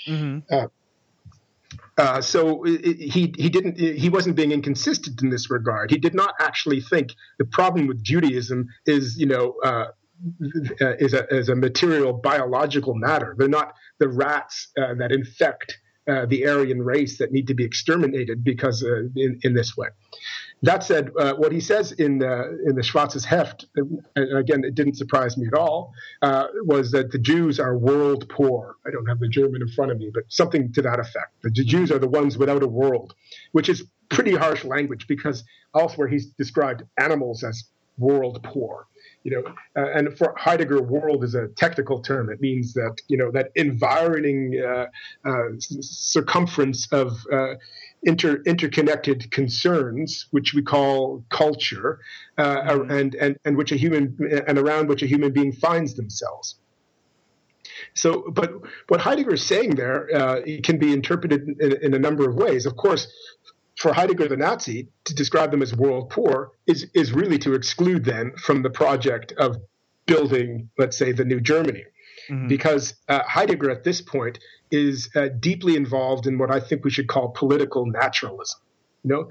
[0.09, 0.55] Mm-hmm.
[0.55, 0.67] Uh,
[1.97, 5.91] uh, so it, he he didn't he wasn't being inconsistent in this regard.
[5.91, 9.87] He did not actually think the problem with Judaism is you know uh,
[10.81, 13.35] is a is a material biological matter.
[13.39, 15.79] They're not the rats uh, that infect
[16.09, 19.89] uh, the Aryan race that need to be exterminated because uh, in in this way.
[20.65, 23.67] That said, uh, what he says in the, in the Schwarze Hefte,
[24.17, 25.93] and again, it didn't surprise me at all,
[26.23, 28.77] uh, was that the Jews are world poor.
[28.87, 31.35] I don't have the German in front of me, but something to that effect.
[31.43, 33.15] The Jews are the ones without a world,
[33.53, 35.45] which is pretty harsh language because
[35.77, 37.65] elsewhere he's described animals as
[37.99, 38.87] world poor
[39.25, 42.31] you know, uh, and for Heidegger, world is a technical term.
[42.31, 44.87] It means that you know that environing uh,
[45.25, 47.55] uh, circumference of uh,
[48.03, 52.01] inter, interconnected concerns, which we call culture,
[52.37, 52.91] uh, mm-hmm.
[52.91, 54.17] and and and which a human
[54.47, 56.57] and around which a human being finds themselves.
[57.95, 58.53] So, but
[58.89, 62.67] what Heidegger is saying there uh, can be interpreted in, in, a number of ways.
[62.67, 63.09] Of course,
[63.85, 68.03] for Heidegger, the Nazi, to describe them as world poor is, is really to exclude
[68.03, 69.59] them from the project of
[70.07, 71.85] building, let's say, the new Germany.
[72.31, 72.49] Mm-hmm.
[72.49, 74.39] Because uh, Heidegger at this point
[74.71, 78.59] is uh, deeply involved in what I think we should call political naturalism.
[79.03, 79.29] You know,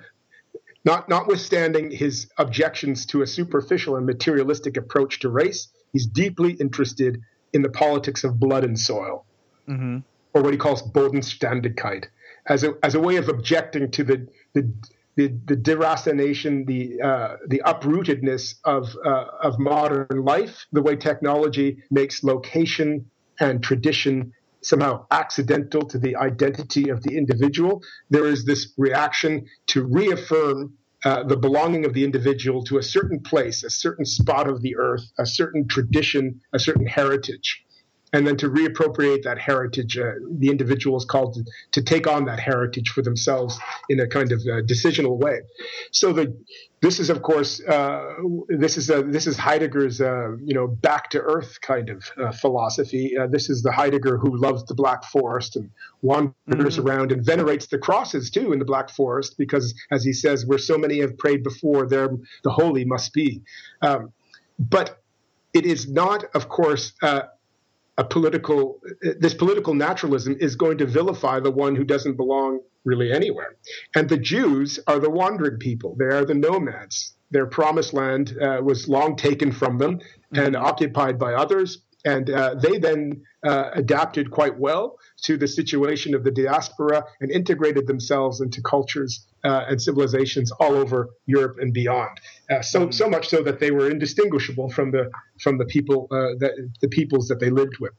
[0.85, 7.19] not, notwithstanding his objections to a superficial and materialistic approach to race, he's deeply interested
[7.53, 9.25] in the politics of blood and soil,
[9.67, 9.97] mm-hmm.
[10.35, 12.05] or what he calls Bodenständigkeit
[12.45, 14.73] as a as a way of objecting to the the
[15.15, 21.83] the, the deracination, the uh, the uprootedness of uh, of modern life, the way technology
[21.91, 27.83] makes location and tradition somehow accidental to the identity of the individual.
[28.09, 30.73] There is this reaction to reaffirm
[31.05, 34.77] uh, the belonging of the individual to a certain place, a certain spot of the
[34.77, 37.63] earth, a certain tradition, a certain heritage
[38.13, 39.97] and then to reappropriate that heritage.
[39.97, 43.59] Uh, the individual is called to, to, take on that heritage for themselves
[43.89, 45.41] in a kind of uh, decisional way.
[45.91, 46.37] So the
[46.81, 48.15] this is, of course, uh,
[48.49, 52.31] this is a, this is Heidegger's uh, you know back to earth kind of uh,
[52.31, 53.17] philosophy.
[53.17, 55.69] Uh, this is the Heidegger who loves the Black Forest and
[56.01, 56.87] wanders mm-hmm.
[56.87, 60.57] around and venerates the crosses too in the Black Forest because, as he says, where
[60.59, 62.09] so many have prayed before, there
[62.43, 63.41] the holy must be.
[63.81, 64.11] Um,
[64.59, 65.01] but
[65.53, 67.23] it is not, of course, uh,
[67.97, 68.81] a political
[69.19, 73.55] this political naturalism is going to vilify the one who doesn't belong really anywhere.
[73.95, 75.95] And the jews are the wandering people.
[75.97, 77.15] They are the nomads.
[77.31, 80.39] Their promised land uh, was long taken from them mm-hmm.
[80.39, 81.79] and occupied by others.
[82.05, 87.31] And uh, they then uh, adapted quite well to the situation of the diaspora and
[87.31, 92.19] integrated themselves into cultures uh, and civilizations all over Europe and beyond.
[92.49, 95.09] Uh, so so much so that they were indistinguishable from the
[95.41, 97.93] from the people uh, that the peoples that they lived with.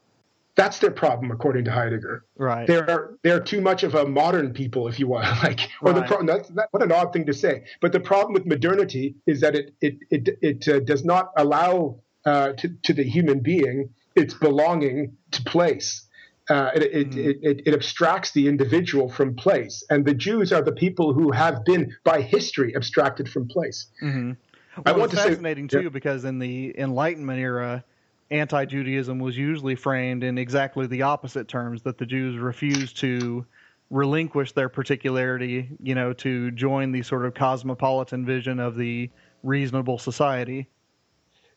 [0.57, 2.25] That's their problem, according to Heidegger.
[2.37, 2.67] Right.
[2.67, 5.27] They're they're too much of a modern people, if you want.
[5.43, 6.01] Like, or right.
[6.01, 6.27] the problem.
[6.27, 7.65] That's that, what an odd thing to say.
[7.81, 12.01] But the problem with modernity is that it it it it uh, does not allow
[12.25, 16.04] uh, to to the human being its belonging to place.
[16.51, 17.39] Uh, it, it, mm.
[17.43, 19.83] it, it, abstracts the individual from place.
[19.89, 23.87] And the Jews are the people who have been, by history, abstracted from place.
[24.03, 24.33] Mm-hmm.
[24.77, 25.89] Well, I want it's to fascinating say, too yeah.
[25.89, 27.83] because in the Enlightenment era,
[28.31, 33.47] anti-Judaism was usually framed in exactly the opposite terms that the Jews refused to
[33.91, 39.11] relinquish their particularity, you know, to join the sort of cosmopolitan vision of the
[39.43, 40.69] reasonable society.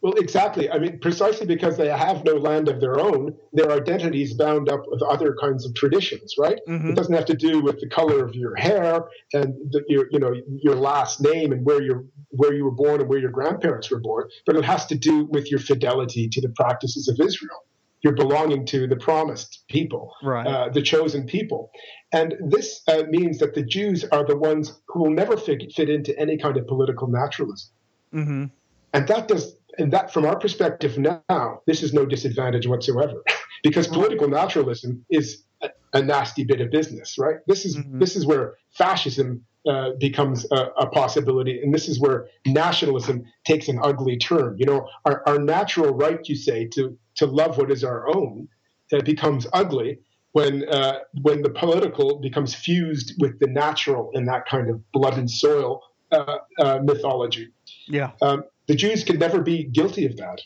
[0.01, 0.69] Well, exactly.
[0.69, 4.69] I mean, precisely because they have no land of their own, their identity is bound
[4.69, 6.59] up with other kinds of traditions, right?
[6.67, 6.91] Mm-hmm.
[6.91, 10.19] It doesn't have to do with the color of your hair and the, your, you
[10.19, 13.89] know, your last name and where you're where you were born and where your grandparents
[13.89, 17.63] were born, but it has to do with your fidelity to the practices of Israel.
[18.01, 20.45] You're belonging to the promised people, right.
[20.45, 21.71] uh, the chosen people.
[22.11, 25.89] And this uh, means that the Jews are the ones who will never fit, fit
[25.89, 27.69] into any kind of political naturalism.
[28.13, 28.45] Mm-hmm.
[28.93, 33.23] And that does and that from our perspective now, this is no disadvantage whatsoever,
[33.63, 37.37] because political naturalism is a, a, nasty bit of business, right?
[37.47, 37.99] This is mm-hmm.
[37.99, 43.67] this is where fascism uh, becomes a, a, possibility, and this is where nationalism takes
[43.67, 44.55] an ugly turn.
[44.57, 48.47] You know, our, our natural right, you say, to to love what is our own,
[48.91, 49.99] that becomes ugly
[50.31, 55.17] when uh, when the political becomes fused with the natural in that kind of blood
[55.17, 57.49] and soil uh, uh mythology.
[57.87, 58.11] Yeah.
[58.21, 60.41] Um, the Jews can never be guilty of that.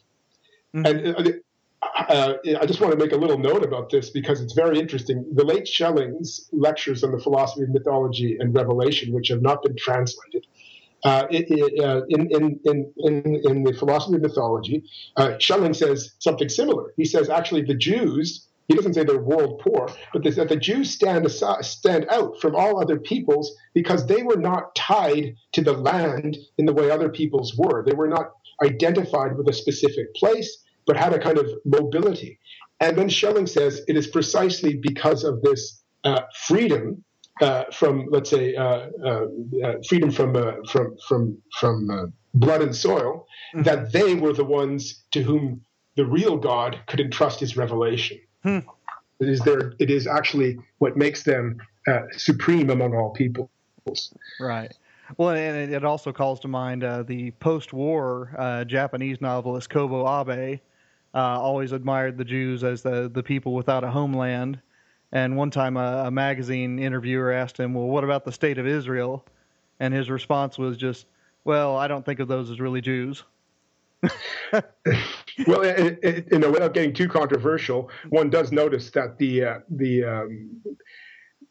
[0.76, 0.86] Mm-hmm.
[0.86, 4.53] And uh, uh, I just want to make a little note about this because it's
[4.53, 5.26] very interesting.
[5.34, 9.76] The late Schelling's lectures on the philosophy of mythology and revelation, which have not been
[9.76, 10.45] translated,
[11.03, 12.59] uh, it, it, uh, in, in,
[12.97, 14.84] in, in, the philosophy of mythology,
[15.17, 16.93] uh, Schelling says something similar.
[16.95, 20.91] He says actually the Jews, he doesn't say they're world poor, but that the Jews
[20.91, 25.74] stand, aside, stand out from all other peoples because they were not tied to the
[25.74, 27.84] land in the way other peoples were.
[27.84, 28.32] They were not
[28.64, 32.39] identified with a specific place, but had a kind of mobility.
[32.80, 37.03] And then Schelling says it is precisely because of this uh, freedom
[37.41, 39.26] uh, from, let's say, uh, uh,
[39.64, 43.64] uh freedom from uh, from from from blood and soil, mm-hmm.
[43.64, 45.62] that they were the ones to whom
[45.95, 48.20] the real God could entrust His revelation.
[48.44, 48.60] Hmm.
[49.20, 53.50] It is their, It is actually what makes them uh, supreme among all peoples.
[54.39, 54.72] Right.
[55.18, 60.60] Well, and it also calls to mind uh, the post-war uh, Japanese novelist Kobo Abe.
[61.14, 64.62] always admired the Jews as the the people without a homeland
[65.12, 68.66] and one time a, a, magazine interviewer asked him, Well, what about the state of
[68.66, 69.26] Israel?
[69.80, 71.06] And his response was just,
[71.44, 73.24] Well, I don't think of those as really Jews.
[75.47, 79.60] well, it, it, you know, without getting too controversial, one does notice that the uh,
[79.70, 80.62] the, um,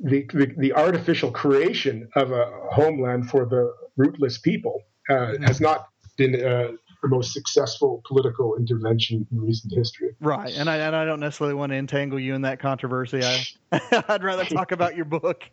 [0.01, 5.45] the, the the artificial creation of a homeland for the rootless people uh, mm-hmm.
[5.45, 6.73] has not been uh,
[7.03, 10.11] the most successful political intervention in recent history.
[10.21, 13.23] Right, and I and I don't necessarily want to entangle you in that controversy.
[13.23, 13.45] I
[14.09, 15.45] I'd rather talk about your book.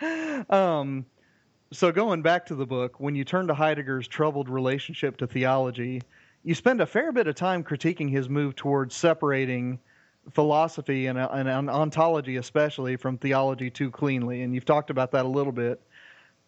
[0.50, 1.04] um,
[1.72, 6.02] so going back to the book, when you turn to Heidegger's troubled relationship to theology,
[6.42, 9.78] you spend a fair bit of time critiquing his move towards separating
[10.32, 14.42] philosophy and, uh, and ontology, especially from theology, too cleanly.
[14.42, 15.80] And you've talked about that a little bit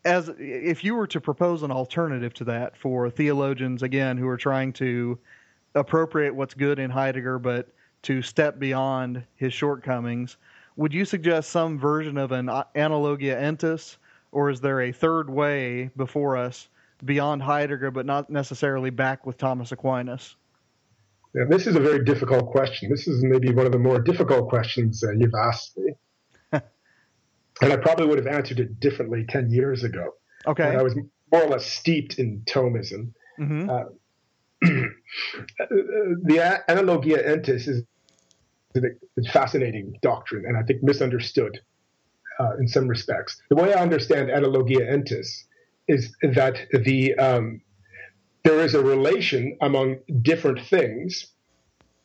[0.04, 4.36] as if you were to propose an alternative to that for theologians again who are
[4.36, 5.18] trying to
[5.74, 7.68] appropriate what's good in Heidegger but
[8.02, 10.36] to step beyond his shortcomings,
[10.76, 13.96] would you suggest some version of an uh, analogia entis,
[14.32, 16.68] or is there a third way before us
[17.04, 20.36] beyond Heidegger but not necessarily back with Thomas Aquinas?
[21.34, 22.90] Yeah, this is a very difficult question.
[22.90, 25.94] This is maybe one of the more difficult questions uh, you've asked me
[26.52, 30.14] and I probably would have answered it differently 10 years ago.
[30.46, 30.64] Okay.
[30.64, 30.96] I was
[31.30, 33.12] more or less steeped in Thomism.
[33.38, 33.70] Mm-hmm.
[33.70, 33.84] Uh,
[34.60, 37.84] the analogia entis is
[38.76, 41.60] a fascinating doctrine and I think misunderstood
[42.43, 43.40] uh, in some respects.
[43.51, 45.28] The way I understand analogia entis
[45.88, 47.61] is that the um,
[48.45, 51.26] there is a relation among different things.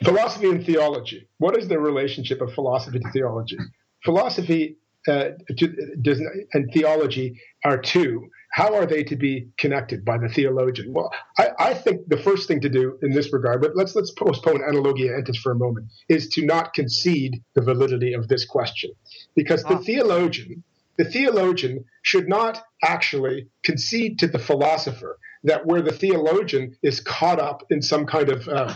[0.03, 1.27] Philosophy and theology.
[1.39, 3.57] What is the relationship of philosophy to theology?
[4.05, 4.77] Philosophy
[5.07, 6.21] uh, to, does,
[6.53, 8.27] and theology are two.
[8.51, 10.93] How are they to be connected by the theologian?
[10.93, 14.11] Well, I, I, think the first thing to do in this regard, but let's let's
[14.11, 18.91] postpone analogia entis for a moment, is to not concede the validity of this question,
[19.35, 19.79] because the ah.
[19.79, 20.63] theologian,
[20.97, 27.39] the theologian should not actually concede to the philosopher that where the theologian is caught
[27.39, 28.73] up in some kind of uh,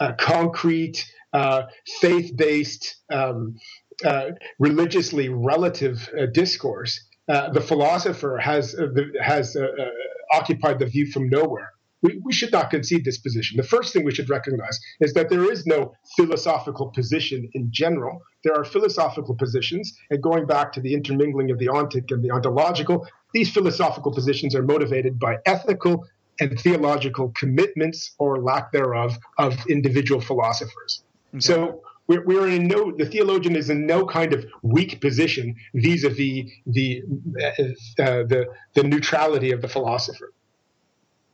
[0.00, 1.62] uh, concrete, uh,
[2.00, 3.56] faith-based um,
[4.04, 9.66] uh, religiously relative uh, discourse, uh, the philosopher has uh, the, has uh,
[10.32, 11.72] occupied the view from nowhere.
[12.02, 13.56] We, we, should not concede this position.
[13.56, 18.20] The first thing we should recognize is that there is no philosophical position in general.
[18.44, 22.30] There are philosophical positions, and going back to the intermingling of the ontic and the
[22.30, 26.06] ontological, these philosophical positions are motivated by ethical
[26.38, 31.02] and theological commitments or lack thereof of individual philosophers.
[31.34, 31.40] Okay.
[31.40, 36.50] So we're, we're in no the theologian is in no kind of weak position vis-a-vis
[36.66, 37.02] the
[37.42, 37.46] uh,
[38.02, 40.32] uh, the the neutrality of the philosopher.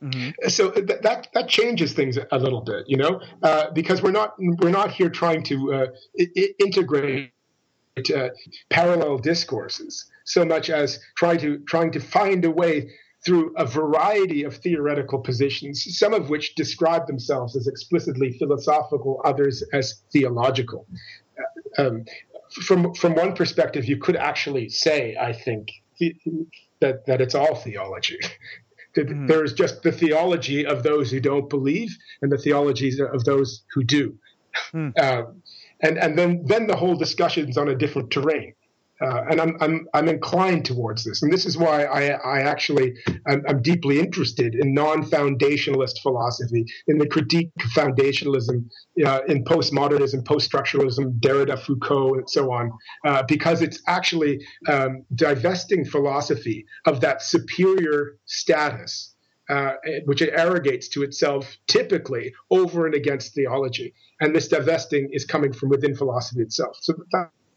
[0.01, 0.49] Mm-hmm.
[0.49, 4.35] So th- that that changes things a little bit, you know, uh, because we're not
[4.37, 5.87] we're not here trying to uh,
[6.19, 7.31] I- integrate
[8.13, 8.29] uh,
[8.69, 12.89] parallel discourses so much as trying to trying to find a way
[13.25, 19.63] through a variety of theoretical positions, some of which describe themselves as explicitly philosophical, others
[19.71, 20.85] as theological.
[21.77, 22.05] Uh, um,
[22.65, 25.71] from from one perspective, you could actually say, I think,
[26.79, 28.19] that that it's all theology.
[28.95, 29.27] mm-hmm.
[29.27, 33.63] There is just the theology of those who don't believe, and the theologies of those
[33.73, 34.17] who do.
[34.73, 35.35] Mm.
[35.85, 38.53] And and then then the whole discussion is on a different terrain.
[39.03, 41.21] Uh, and I'm, I'm, I'm inclined towards this.
[41.21, 42.93] And this is why I, I actually,
[43.27, 48.65] I'm, I'm deeply interested in non-foundationalist philosophy, in the critique of foundationalism,
[49.05, 52.71] uh, in postmodernism, post-structuralism, Derrida, Foucault, and so on,
[53.05, 54.39] uh, because it's actually
[54.69, 59.13] um, divesting philosophy of that superior status
[59.49, 59.73] uh,
[60.05, 63.93] which it arrogates to itself typically over and against theology.
[64.21, 66.77] And this divesting is coming from within philosophy itself.
[66.79, 66.93] So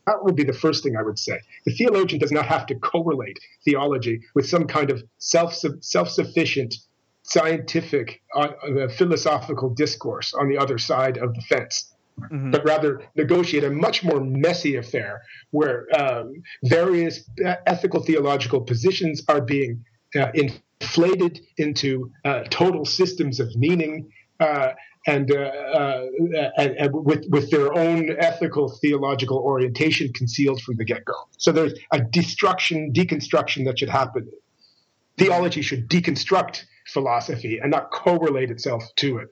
[0.06, 1.40] that, would be the first thing I would say.
[1.64, 6.74] The theologian does not have to correlate theology with some kind of self self sufficient
[7.22, 11.92] scientific uh, uh, philosophical discourse on the other side of the fence.
[12.20, 12.50] Mm-hmm.
[12.50, 17.28] But rather negotiate a much more messy affair where um, various
[17.66, 19.84] ethical theological positions are being
[20.14, 24.08] uh, inflated into uh, total systems of meaning
[24.40, 24.72] uh,
[25.06, 26.06] and, uh, uh,
[26.56, 31.14] and, and, with, with their own ethical theological orientation concealed from the get go.
[31.38, 34.28] So there's a destruction, deconstruction that should happen.
[35.16, 39.28] Theology should deconstruct philosophy and not correlate itself to it.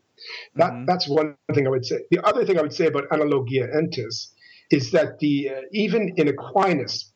[0.55, 0.85] That, mm-hmm.
[0.87, 2.01] That's one thing I would say.
[2.11, 4.29] The other thing I would say about analogia entis
[4.71, 7.13] is that the uh, even in Aquinas,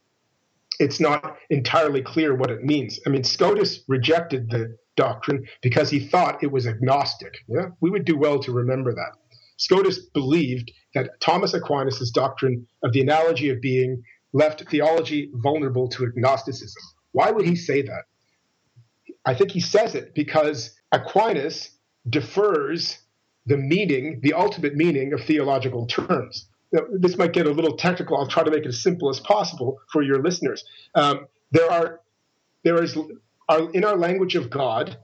[0.78, 3.00] it's not entirely clear what it means.
[3.06, 7.34] I mean, Scotus rejected the doctrine because he thought it was agnostic.
[7.49, 9.12] Yeah, we would do well to remember that.
[9.57, 16.05] Scotus believed that Thomas Aquinas' doctrine of the analogy of being left theology vulnerable to
[16.05, 16.82] agnosticism.
[17.12, 18.05] Why would he say that?
[19.24, 21.70] I think he says it because Aquinas
[22.09, 22.99] defers
[23.46, 26.49] the meaning, the ultimate meaning of theological terms.
[26.72, 28.16] Now, this might get a little technical.
[28.18, 30.64] I'll try to make it as simple as possible for your listeners.
[30.94, 32.01] Um, there are,
[32.62, 32.96] there is
[33.49, 34.96] our, in our language of God,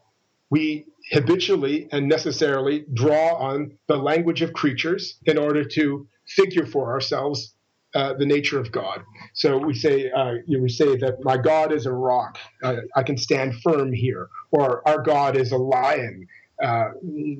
[0.50, 6.92] we habitually and necessarily draw on the language of creatures in order to figure for
[6.92, 7.54] ourselves
[7.94, 9.02] uh, the nature of God.
[9.34, 12.38] So we say, uh, you know, we say that my God is a rock.
[12.62, 16.26] Uh, I can stand firm here, or our God is a lion.
[16.62, 16.86] Uh,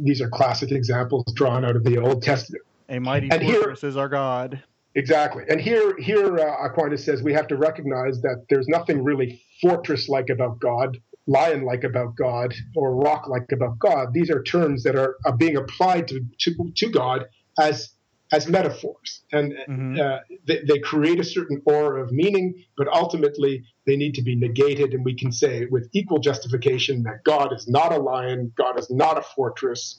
[0.02, 2.62] these are classic examples drawn out of the Old Testament.
[2.88, 4.62] A mighty and fortress here, is our God.
[4.94, 5.42] Exactly.
[5.48, 10.30] And here, here uh, Aquinas says we have to recognize that there's nothing really fortress-like
[10.30, 14.12] about God, lion-like about God, or rock-like about God.
[14.12, 17.26] These are terms that are, are being applied to, to, to God
[17.58, 17.90] as
[18.32, 20.00] as metaphors, and mm-hmm.
[20.00, 24.34] uh, they, they, create a certain aura of meaning, but ultimately they need to be
[24.34, 24.92] negated.
[24.92, 28.90] And we can say with equal justification that God is not a lion, God is
[28.90, 29.96] not a fortress,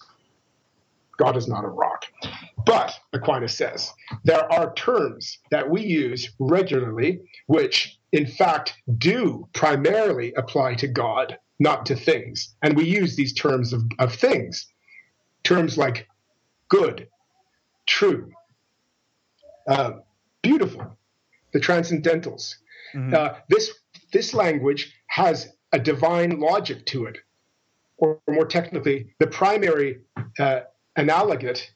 [1.17, 2.05] God is not a rock.
[2.65, 3.91] But, Aquinas says,
[4.23, 11.37] there are terms that we use regularly which, in fact, do primarily apply to God,
[11.59, 12.55] not to things.
[12.63, 14.67] And we use these terms of, of things.
[15.43, 16.07] Terms like
[16.69, 17.07] good,
[17.85, 18.31] true,
[19.69, 19.91] uh,
[20.41, 20.97] beautiful,
[21.53, 22.55] the transcendentals.
[22.95, 23.13] Mm-hmm.
[23.13, 23.71] Uh, this,
[24.11, 27.19] this language has a divine logic to it.
[27.97, 30.01] Or more technically, the primary
[30.39, 30.61] uh,
[30.95, 31.71] analogate,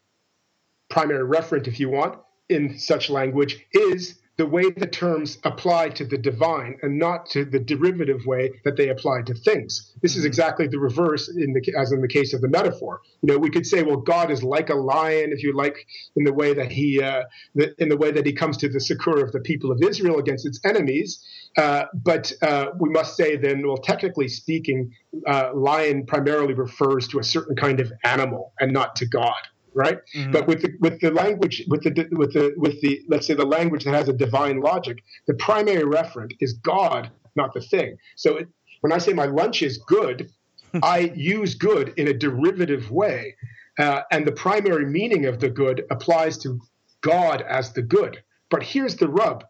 [0.89, 6.05] primary referent if you want, in such language is the way the terms apply to
[6.05, 9.93] the divine and not to the derivative way that they apply to things.
[10.01, 10.19] This mm-hmm.
[10.19, 13.01] is exactly the reverse in the, as in the case of the metaphor.
[13.21, 15.85] You know, we could say, well, God is like a lion, if you like,
[16.15, 17.23] in the way that he, uh,
[17.53, 20.19] the, in the way that he comes to the succor of the people of Israel
[20.19, 21.21] against its enemies.
[21.57, 24.89] Uh, but uh, we must say then, well, technically speaking,
[25.27, 29.99] uh, lion primarily refers to a certain kind of animal and not to God right?
[30.15, 30.31] Mm-hmm.
[30.31, 33.45] But with the with the language with the with the with the let's say the
[33.45, 37.97] language that has a divine logic, the primary referent is God, not the thing.
[38.15, 38.47] So it,
[38.81, 40.29] when I say my lunch is good,
[40.83, 43.35] I use good in a derivative way,
[43.77, 46.59] uh, and the primary meaning of the good applies to
[47.01, 48.23] God as the good.
[48.49, 49.43] But here's the rub: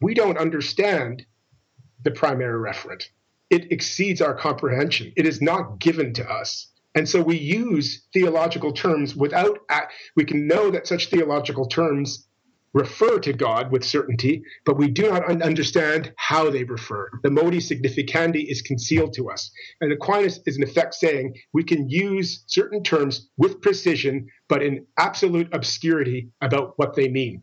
[0.00, 1.24] we don't understand
[2.04, 3.04] the primary referent.
[3.50, 5.12] It exceeds our comprehension.
[5.16, 6.68] It is not given to us.
[6.94, 9.58] And so we use theological terms without,
[10.14, 12.26] we can know that such theological terms
[12.74, 17.10] refer to God with certainty, but we do not understand how they refer.
[17.22, 19.50] The modi significandi is concealed to us.
[19.80, 24.86] And Aquinas is in effect saying we can use certain terms with precision, but in
[24.98, 27.42] absolute obscurity about what they mean.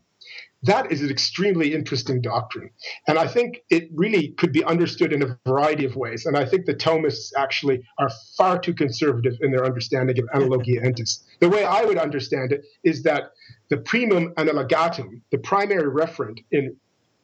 [0.64, 2.70] That is an extremely interesting doctrine.
[3.08, 6.26] And I think it really could be understood in a variety of ways.
[6.26, 10.84] And I think the Thomists actually are far too conservative in their understanding of analogia
[10.86, 11.24] entis.
[11.40, 13.32] The way I would understand it is that
[13.70, 16.76] the primum analogatum, the primary referent in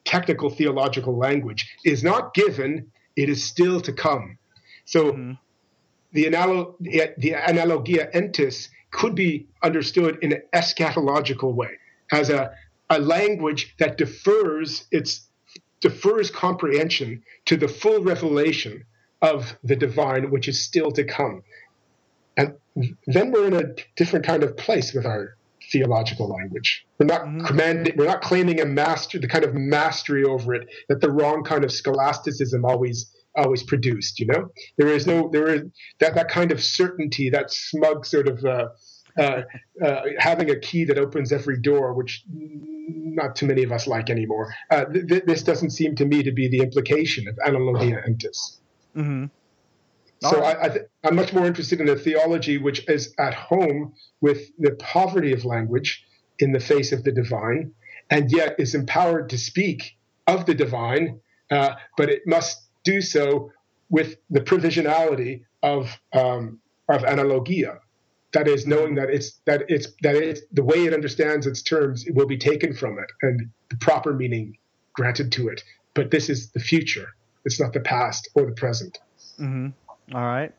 [0.04, 4.38] technical theological language, is not given, it is still to come.
[4.86, 5.32] So mm-hmm.
[6.12, 11.72] the, analo- the analogia entis could be understood in an eschatological way
[12.12, 12.52] as a
[12.90, 15.28] a language that defers its
[15.80, 18.84] defers comprehension to the full revelation
[19.22, 21.42] of the divine, which is still to come.
[22.36, 22.54] And
[23.06, 25.36] then we're in a different kind of place with our
[25.72, 26.86] theological language.
[26.98, 27.46] We're not mm-hmm.
[27.46, 31.44] commanding, we're not claiming a master, the kind of mastery over it that the wrong
[31.44, 34.18] kind of scholasticism always always produced.
[34.18, 35.62] You know, there is no there is
[36.00, 38.68] that that kind of certainty, that smug sort of uh,
[39.18, 39.42] uh,
[39.82, 42.22] uh, having a key that opens every door, which
[42.88, 44.54] not too many of us like anymore.
[44.70, 48.58] Uh, th- this doesn't seem to me to be the implication of analogia entis.
[48.96, 49.26] Mm-hmm.
[50.22, 53.92] So I, I th- I'm much more interested in a theology which is at home
[54.20, 56.04] with the poverty of language
[56.38, 57.72] in the face of the divine,
[58.10, 61.20] and yet is empowered to speak of the divine,
[61.50, 63.50] uh, but it must do so
[63.90, 67.78] with the provisionality of um, of analogia.
[68.32, 72.06] That is, knowing that it's that it's that it's the way it understands its terms
[72.06, 74.56] it will be taken from it, and the proper meaning
[74.92, 75.62] granted to it.
[75.94, 77.08] But this is the future;
[77.44, 78.98] it's not the past or the present.
[79.38, 79.68] Mm-hmm.
[80.14, 80.52] All right.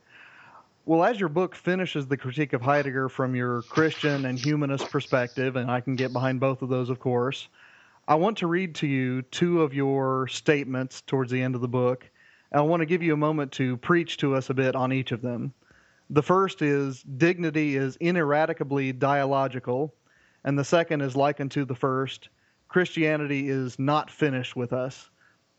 [0.85, 5.57] Well, as your book finishes the critique of Heidegger from your Christian and humanist perspective,
[5.57, 7.49] and I can get behind both of those, of course,
[8.07, 11.67] I want to read to you two of your statements towards the end of the
[11.67, 12.09] book.
[12.53, 14.93] And I want to give you a moment to preach to us a bit on
[14.93, 15.53] each of them.
[16.09, 19.93] The first is dignity is ineradicably dialogical,
[20.43, 22.29] and the second is likened to the first
[22.69, 25.09] Christianity is not finished with us.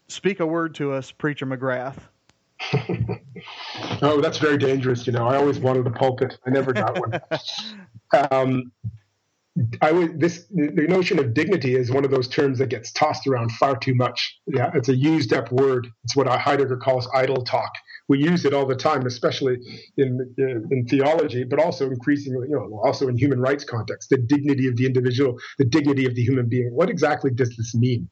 [0.08, 1.96] Speak a word to us, Preacher McGrath.
[4.02, 5.06] oh, that's very dangerous.
[5.06, 6.38] You know, I always wanted a pulpit.
[6.46, 7.20] I never got one.
[8.30, 8.72] um,
[9.80, 13.26] I would this the notion of dignity is one of those terms that gets tossed
[13.26, 14.38] around far too much.
[14.46, 15.88] Yeah, it's a used up word.
[16.04, 17.72] It's what Heidegger calls idle talk.
[18.08, 19.58] We use it all the time, especially
[19.96, 24.08] in in theology, but also increasingly, you know, also in human rights context.
[24.10, 26.70] The dignity of the individual, the dignity of the human being.
[26.74, 28.08] What exactly does this mean?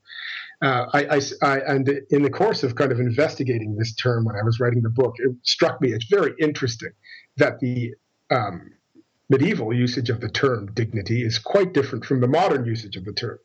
[0.62, 4.36] Uh, I, I, I, and in the course of kind of investigating this term when
[4.36, 6.92] I was writing the book, it struck me it's very interesting
[7.36, 7.92] that the
[8.30, 8.70] um,
[9.28, 13.12] medieval usage of the term dignity is quite different from the modern usage of the
[13.12, 13.38] term.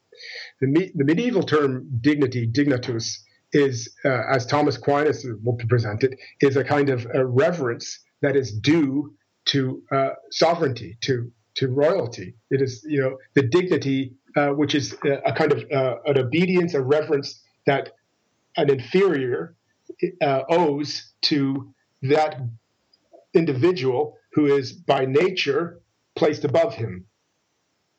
[0.62, 3.18] The, me, the medieval term dignity, dignitas,
[3.54, 8.36] is, uh, as Thomas Aquinas will present it, is a kind of a reverence that
[8.36, 9.14] is due
[9.46, 12.36] to uh, sovereignty, to to royalty.
[12.50, 16.18] It is, you know, the dignity, uh, which is a, a kind of uh, an
[16.18, 17.92] obedience, a reverence that
[18.56, 19.56] an inferior
[20.22, 21.74] uh, owes to
[22.04, 22.42] that
[23.34, 25.82] individual who is by nature
[26.16, 27.06] placed above him.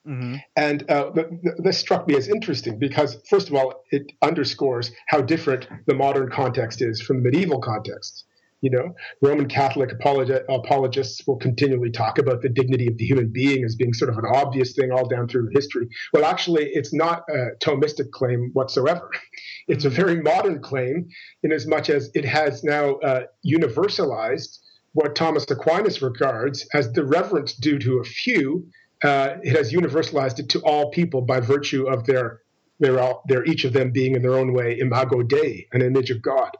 [0.06, 0.36] Mm-hmm.
[0.56, 4.90] And uh, th- th- this struck me as interesting because, first of all, it underscores
[5.06, 8.24] how different the modern context is from the medieval context.
[8.62, 13.32] You know, Roman Catholic apolog- apologists will continually talk about the dignity of the human
[13.32, 15.88] being as being sort of an obvious thing all down through history.
[16.12, 19.10] Well, actually, it's not a Thomistic claim whatsoever.
[19.68, 19.96] It's a mm-hmm.
[19.96, 21.08] very modern claim
[21.44, 24.58] in as much as it has now uh, universalized
[24.92, 28.66] what Thomas Aquinas regards as the reverence due to a few.
[29.02, 32.40] Uh, it has universalized it to all people by virtue of their,
[32.78, 36.22] their, their each of them being in their own way imago Dei, an image of
[36.22, 36.50] God.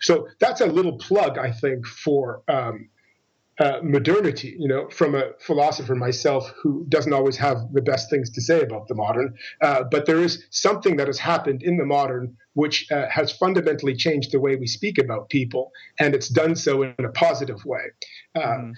[0.00, 2.88] So that's a little plug, I think, for um,
[3.60, 8.30] uh, modernity, you know, from a philosopher myself who doesn't always have the best things
[8.30, 9.36] to say about the modern.
[9.60, 13.94] Uh, but there is something that has happened in the modern which uh, has fundamentally
[13.94, 17.82] changed the way we speak about people, and it's done so in a positive way.
[18.34, 18.72] Mm.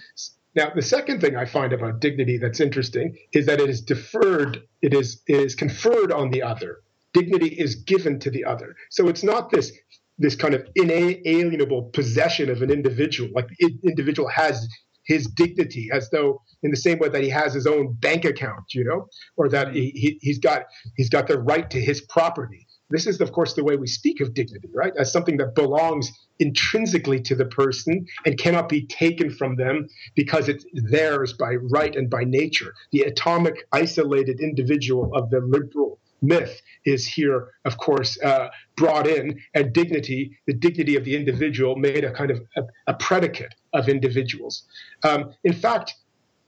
[0.55, 4.61] Now, the second thing I find about dignity that's interesting is that it is deferred,
[4.81, 6.77] it is, it is conferred on the other.
[7.13, 8.75] Dignity is given to the other.
[8.89, 9.71] So it's not this
[10.19, 13.31] this kind of inalienable possession of an individual.
[13.33, 14.67] Like the individual has
[15.05, 18.63] his dignity as though in the same way that he has his own bank account,
[18.73, 20.63] you know, or that he, he, he's got
[20.95, 22.67] he's got the right to his property.
[22.89, 24.93] This is, of course, the way we speak of dignity, right?
[24.97, 30.49] As something that belongs intrinsically to the person and cannot be taken from them because
[30.49, 32.73] it's theirs by right and by nature.
[32.91, 39.39] The atomic, isolated individual of the liberal myth is here, of course, uh, brought in,
[39.53, 43.89] and dignity, the dignity of the individual, made a kind of a, a predicate of
[43.89, 44.63] individuals.
[45.03, 45.95] Um, in fact,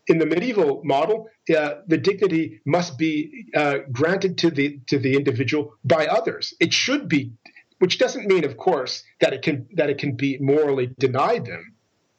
[0.08, 5.16] in the medieval model, uh, the dignity must be uh, granted to the to the
[5.16, 6.54] individual by others.
[6.60, 7.32] It should be,
[7.80, 11.74] which doesn't mean, of course, that it can that it can be morally denied them.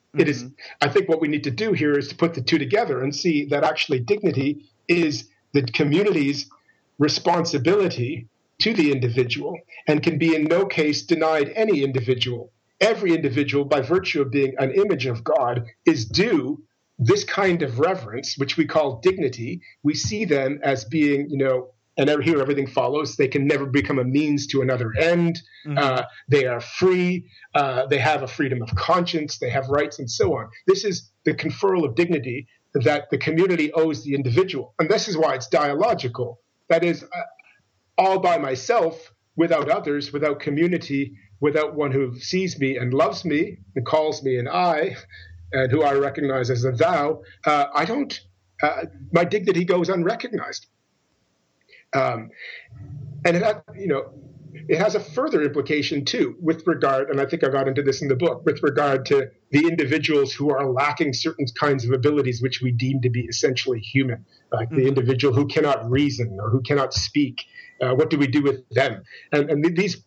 [0.09, 0.21] Mm-hmm.
[0.21, 0.45] It is.
[0.45, 0.55] Mm-hmm.
[0.81, 3.15] I think what we need to do here is to put the two together and
[3.15, 6.51] see that actually dignity is the community's
[6.99, 8.29] responsibility
[8.59, 12.53] to the individual and can be in no case denied any individual.
[12.81, 16.63] Every individual, by virtue of being an image of God, is due
[16.99, 19.61] this kind of reverence, which we call dignity.
[19.83, 21.69] We see them as being, you know,
[21.99, 23.17] and here everything follows.
[23.17, 25.41] They can never become a means to another end.
[25.67, 25.79] Mm-hmm.
[25.79, 27.31] Uh, they are free.
[27.55, 29.39] Uh, they have a freedom of conscience.
[29.39, 30.49] They have rights and so on.
[30.67, 34.75] This is the conferral of dignity that the community owes the individual.
[34.79, 37.23] And this is why it's dialogical that is uh,
[37.97, 43.59] all by myself, without others, without community, without one who sees me and loves me
[43.75, 44.97] and calls me an I,
[45.53, 48.21] and who I recognize as a thou, uh, I don't,
[48.63, 50.67] uh, my dignity goes unrecognized.
[51.95, 52.31] Um,
[53.25, 54.13] and it had, you know,
[54.69, 58.03] it has a further implication too, with regard, and I think I got into this
[58.03, 62.43] in the book, with regard to the individuals who are lacking certain kinds of abilities
[62.43, 64.79] which we deem to be essentially human, like mm-hmm.
[64.79, 67.45] the individual who cannot reason or who cannot speak.
[67.81, 69.03] Uh, what do we do with them?
[69.33, 70.03] And, and these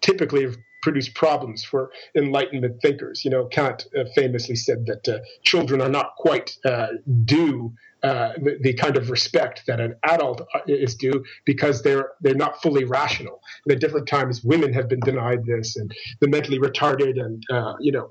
[0.00, 0.48] typically
[0.82, 3.24] have produced problems for Enlightenment thinkers.
[3.24, 6.88] You know, Kant uh, famously said that uh, children are not quite uh,
[7.24, 7.72] due
[8.02, 12.34] uh, the, the, kind of respect that an adult uh, is due because they're they're
[12.34, 13.40] not fully rational.
[13.64, 17.74] And at different times, women have been denied this, and the mentally retarded, and uh,
[17.78, 18.08] you know,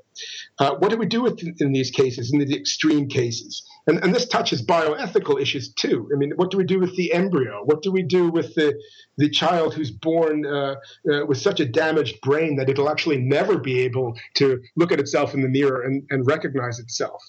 [0.58, 3.64] what do we do with in these cases, in the extreme cases?
[3.88, 6.10] And, and this touches bioethical issues too.
[6.14, 7.64] I mean, what do we do with the embryo?
[7.64, 8.80] What do we do with the
[9.18, 10.76] the child who's born uh,
[11.12, 15.00] uh, with such a damaged brain that it'll actually never be able to look at
[15.00, 17.22] itself in the mirror and, and recognize itself?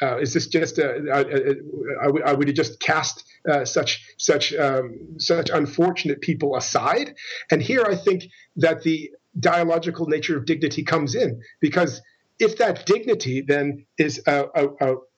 [0.00, 4.54] Uh, is this just a, a, a, a, would you just cast uh, such such
[4.54, 7.14] um, such unfortunate people aside?
[7.50, 8.24] And here I think
[8.56, 12.00] that the dialogical nature of dignity comes in because
[12.38, 14.46] if that dignity then is a,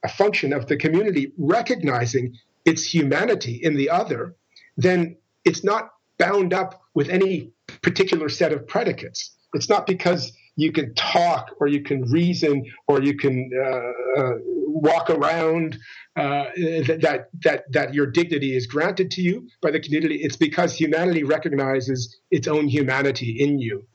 [0.03, 4.35] a, function of the community recognizing its humanity in the other,
[4.77, 7.51] then it's not bound up with any
[7.83, 9.37] particular set of predicates.
[9.55, 14.35] It's not because you can talk or you can reason or you can uh, uh,
[14.67, 15.79] walk around
[16.17, 20.17] uh, that that that your dignity is granted to you by the community.
[20.17, 23.87] It's because humanity recognizes its own humanity in you.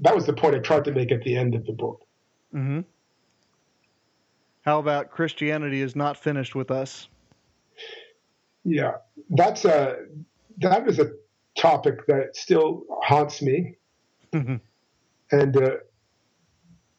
[0.00, 2.04] That was the point I tried to make at the end of the book.
[2.52, 2.80] Mm-hmm.
[4.62, 7.08] How about Christianity is not finished with us?
[8.64, 8.92] Yeah,
[9.30, 9.96] that's a
[10.58, 11.10] that is a
[11.56, 13.76] topic that still haunts me.
[14.32, 14.56] Mm-hmm
[15.32, 15.70] and uh,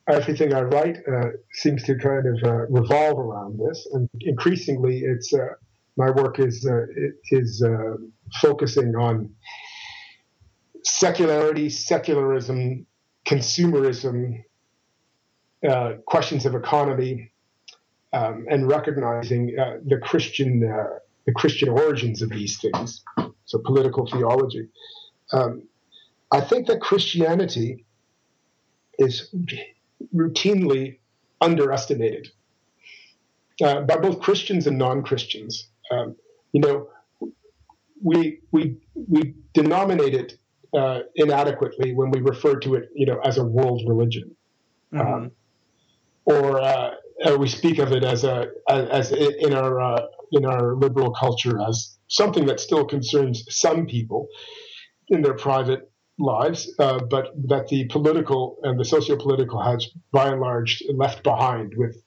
[0.10, 3.88] everything I write uh, seems to kind of uh, revolve around this.
[3.94, 5.54] And increasingly, it's uh,
[5.96, 6.86] my work is uh,
[7.32, 7.96] is uh,
[8.42, 9.30] focusing on
[10.84, 12.86] secularity, secularism,
[13.26, 14.44] consumerism,
[16.06, 17.32] questions of economy,
[18.14, 19.48] um, and recognizing
[19.86, 20.60] the Christian
[21.26, 23.04] the Christian origins of these things.
[23.46, 24.68] So political theology.
[25.32, 25.64] Um,
[26.32, 27.86] I think that Christianity
[28.98, 29.34] is
[30.14, 31.00] routinely
[31.42, 32.30] underestimated
[33.64, 35.68] uh, by both Christians and non-Christians.
[35.92, 36.16] Um,
[36.54, 36.90] you know,
[38.02, 40.38] we we we denominate it
[40.74, 44.36] uh, inadequately when we refer to it, you know, as a world religion,
[44.92, 45.14] mm-hmm.
[45.14, 45.32] um,
[46.26, 46.92] or uh,
[47.38, 51.98] we speak of it as a as, in our uh, in our liberal culture as
[52.08, 54.28] something that still concerns some people
[55.10, 60.42] in their private lives, uh, but that the political and the socio-political has, by and
[60.42, 62.02] large, left behind with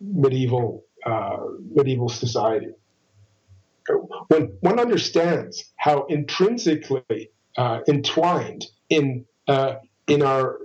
[0.00, 1.38] medieval uh,
[1.74, 2.68] medieval society.
[4.28, 9.74] When one understands how intrinsically uh, entwined in uh,
[10.06, 10.58] in our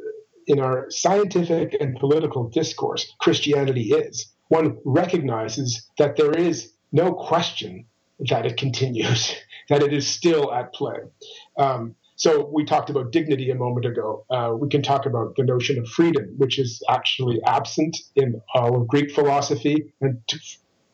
[0.47, 7.85] in our scientific and political discourse Christianity is, one recognizes that there is no question
[8.29, 9.35] that it continues,
[9.69, 10.99] that it is still at play.
[11.57, 14.25] Um, so we talked about dignity a moment ago.
[14.31, 18.81] Uh, we can talk about the notion of freedom, which is actually absent in all
[18.81, 20.39] of Greek philosophy, and to,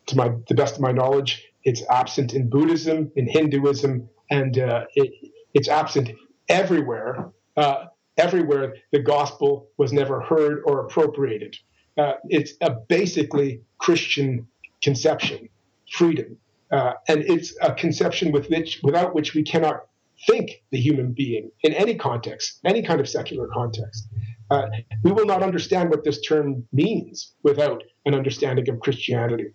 [0.07, 4.83] to my the best of my knowledge, it's absent in Buddhism, in Hinduism, and uh,
[4.95, 5.13] it,
[5.53, 6.11] it's absent
[6.49, 7.31] everywhere.
[7.55, 7.85] Uh,
[8.17, 11.55] everywhere the gospel was never heard or appropriated.
[11.97, 14.47] Uh, it's a basically Christian
[14.81, 15.49] conception,
[15.91, 16.37] freedom,
[16.71, 19.85] uh, and it's a conception with which, without which we cannot
[20.27, 24.07] think the human being in any context, any kind of secular context.
[24.49, 24.67] Uh,
[25.03, 29.47] we will not understand what this term means without an understanding of Christianity.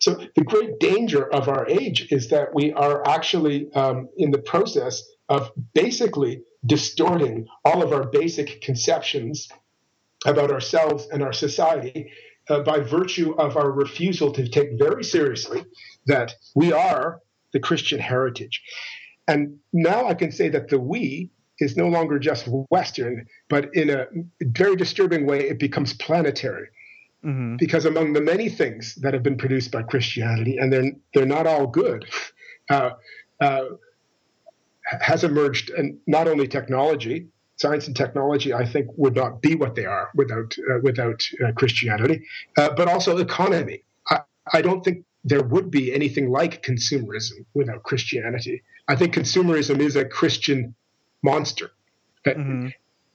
[0.00, 4.38] So, the great danger of our age is that we are actually um, in the
[4.38, 9.48] process of basically distorting all of our basic conceptions
[10.26, 12.10] about ourselves and our society
[12.48, 15.64] uh, by virtue of our refusal to take very seriously
[16.06, 17.20] that we are
[17.52, 18.62] the Christian heritage.
[19.28, 23.90] And now I can say that the we is no longer just Western, but in
[23.90, 24.06] a
[24.40, 26.68] very disturbing way, it becomes planetary.
[27.24, 27.56] Mm-hmm.
[27.56, 31.46] Because among the many things that have been produced by Christianity, and they're they're not
[31.46, 32.06] all good,
[32.70, 32.90] uh,
[33.40, 33.64] uh,
[34.84, 39.74] has emerged and not only technology, science and technology, I think would not be what
[39.74, 43.84] they are without uh, without uh, Christianity, uh, but also economy.
[44.08, 44.20] I,
[44.52, 48.62] I don't think there would be anything like consumerism without Christianity.
[48.88, 50.74] I think consumerism is a Christian
[51.22, 51.70] monster.
[52.26, 52.68] Mm-hmm.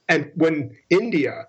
[0.08, 1.48] And when India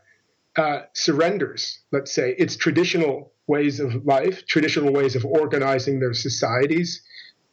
[0.56, 7.02] uh, surrenders, let's say, its traditional ways of life, traditional ways of organizing their societies,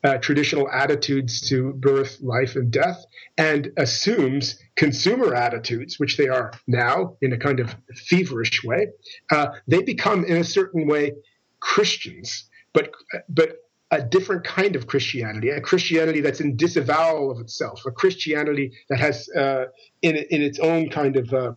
[0.04, 3.06] uh, traditional attitudes to birth, life, and death,
[3.38, 7.76] and assumes consumer attitudes, which they are now in a kind of
[8.10, 8.88] feverish way.
[9.32, 11.14] Uh, they become, in a certain way,
[11.60, 12.92] Christians, but
[13.30, 13.58] but
[13.94, 19.00] a different kind of Christianity, a Christianity that's in disavowal of itself, a Christianity that
[19.00, 19.66] has, uh,
[20.02, 21.54] in, in its own kind of uh,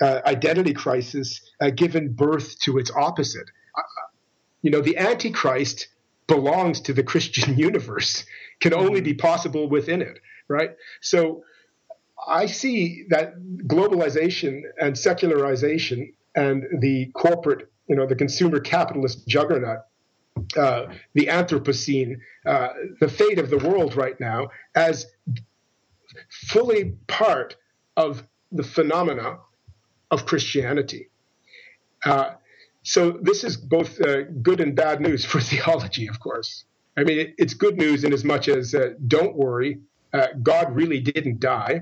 [0.00, 3.50] uh, identity crisis, uh, given birth to its opposite.
[3.76, 3.82] Uh,
[4.62, 5.88] you know, the Antichrist
[6.26, 8.24] belongs to the Christian universe,
[8.60, 10.18] can only be possible within it,
[10.48, 10.70] right?
[11.02, 11.44] So
[12.26, 13.34] I see that
[13.66, 19.80] globalization and secularization and the corporate, you know, the consumer capitalist juggernaut
[20.56, 22.68] uh, the Anthropocene, uh,
[23.00, 25.06] the fate of the world right now, as
[26.28, 27.56] fully part
[27.96, 29.38] of the phenomena
[30.10, 31.08] of Christianity.
[32.04, 32.34] Uh,
[32.82, 36.64] so this is both uh, good and bad news for theology, of course.
[36.96, 39.80] I mean, it, it's good news in as much as uh, don't worry,
[40.44, 41.80] God really didn't die.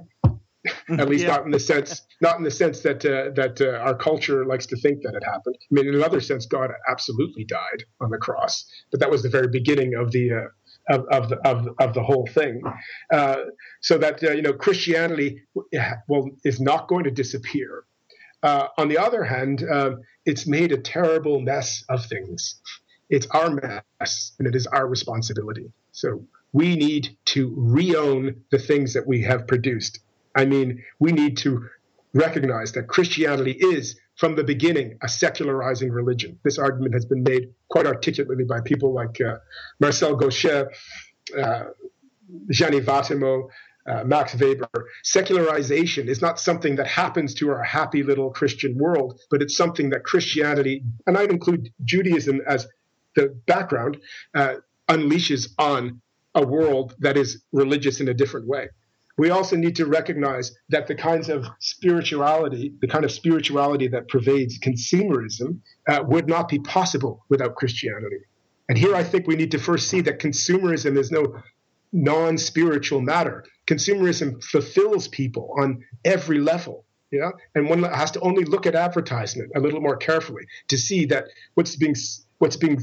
[1.01, 1.36] At least yeah.
[1.36, 4.66] not in the sense not in the sense that uh, that uh, our culture likes
[4.66, 5.57] to think that it happened.
[5.61, 9.28] I mean, in another sense, God absolutely died on the cross, but that was the
[9.28, 12.62] very beginning of the uh, of, of the of, of the whole thing.
[13.12, 13.36] Uh,
[13.80, 15.43] so that uh, you know, Christianity
[16.09, 17.84] well is not going to disappear.
[18.43, 22.61] Uh, on the other hand, um, it's made a terrible mess of things.
[23.09, 25.70] It's our mess, and it is our responsibility.
[25.93, 30.01] So we need to re-own the things that we have produced
[30.35, 31.68] I mean, we need to
[32.14, 36.39] recognize that Christianity is, from the beginning, a secularizing religion.
[36.43, 39.37] This argument has been made quite articulately by people like uh,
[39.80, 40.68] Marcel Gauchet,
[41.39, 41.64] uh,
[42.51, 43.49] Gianni Vattimo,
[43.87, 44.68] uh, Max Weber.
[45.03, 49.91] Secularization is not something that happens to our happy little Christian world, but it's something
[49.91, 52.68] that Christianity, and I'd include Judaism as
[53.16, 53.99] the background,
[54.35, 54.57] uh,
[54.89, 56.01] unleashes on
[56.35, 58.68] a world that is religious in a different way
[59.18, 64.08] we also need to recognize that the kinds of spirituality, the kind of spirituality that
[64.08, 65.58] pervades consumerism,
[65.88, 68.24] uh, would not be possible without Christianity.
[68.68, 71.42] And here I think we need to first see that consumerism is no
[71.92, 73.44] non spiritual matter.
[73.66, 76.84] Consumerism fulfills people on every level.
[77.10, 81.04] Yeah, and one has to only look at advertisement a little more carefully to see
[81.06, 81.94] that what's being
[82.38, 82.80] what's being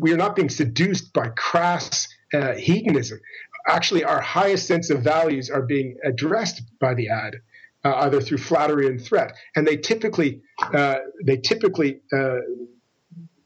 [0.00, 3.20] we are not being seduced by crass uh, hedonism
[3.68, 7.36] actually our highest sense of values are being addressed by the ad,
[7.84, 10.40] uh, either through flattery and threat, and they typically
[10.74, 12.38] uh, they typically uh,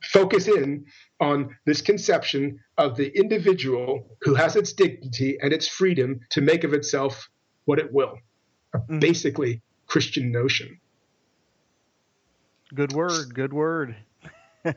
[0.02, 0.84] focus in
[1.20, 6.64] on this conception of the individual who has its dignity and its freedom to make
[6.64, 7.28] of itself
[7.66, 8.18] what it will,
[8.74, 8.98] mm-hmm.
[8.98, 10.80] basically Christian notion.
[12.74, 13.34] Good word.
[13.34, 13.96] Good word.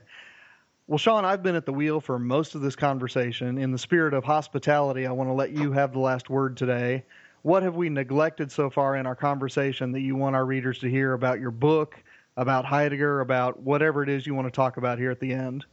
[0.88, 3.58] Well, Sean, I've been at the wheel for most of this conversation.
[3.58, 7.06] In the spirit of hospitality, I want to let you have the last word today.
[7.44, 10.90] What have we neglected so far in our conversation that you want our readers to
[10.90, 11.96] hear about your book,
[12.36, 15.66] about Heidegger, about whatever it is you want to talk about here at the end?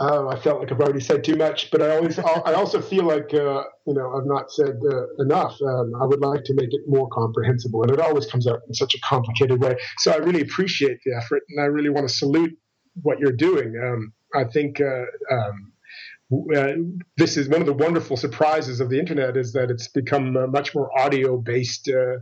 [0.00, 3.04] Uh, I felt like I've already said too much, but I always, I also feel
[3.04, 5.56] like uh, you know I've not said uh, enough.
[5.62, 8.74] Um, I would like to make it more comprehensible, and it always comes out in
[8.74, 9.76] such a complicated way.
[9.98, 12.58] So I really appreciate the effort, and I really want to salute
[13.02, 13.74] what you're doing.
[13.82, 15.72] Um, I think uh, um,
[16.54, 16.72] uh,
[17.16, 20.46] this is one of the wonderful surprises of the internet is that it's become a
[20.46, 22.18] much more audio based uh,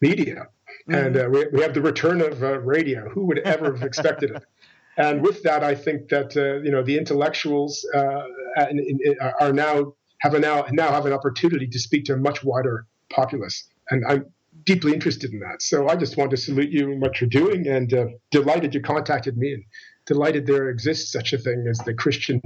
[0.00, 0.48] media.
[0.88, 0.94] Mm-hmm.
[0.94, 3.08] And uh, we, we, have the return of uh, radio.
[3.10, 4.44] Who would ever have expected it?
[4.96, 10.38] And with that, I think that uh, you know the intellectuals are now have a
[10.38, 13.68] now now have an opportunity to speak to a much wider populace.
[13.90, 14.26] And I'm
[14.62, 15.62] deeply interested in that.
[15.62, 17.92] So I just want to salute you and what you're doing, and
[18.30, 19.64] delighted you contacted me and
[20.06, 22.40] delighted there exists such a thing as the Christian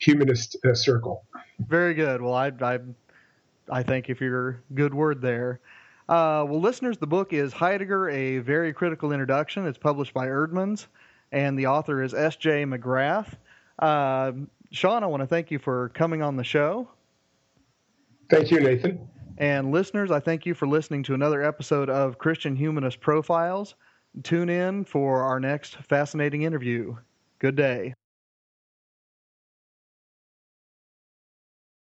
[0.00, 1.24] humanist uh, circle.
[1.68, 2.20] Very good.
[2.20, 2.78] Well, I, I,
[3.70, 5.60] I thank you for your good word there.
[6.08, 9.66] Uh, well, listeners, the book is Heidegger, A Very Critical Introduction.
[9.66, 10.86] It's published by Eerdmans,
[11.32, 12.64] and the author is S.J.
[12.64, 13.34] McGrath.
[13.78, 14.32] Uh,
[14.70, 16.88] Sean, I want to thank you for coming on the show.
[18.30, 19.08] Thank you, Nathan.
[19.38, 23.74] And listeners, I thank you for listening to another episode of Christian Humanist Profiles.
[24.22, 26.96] Tune in for our next fascinating interview.
[27.38, 27.94] Good day.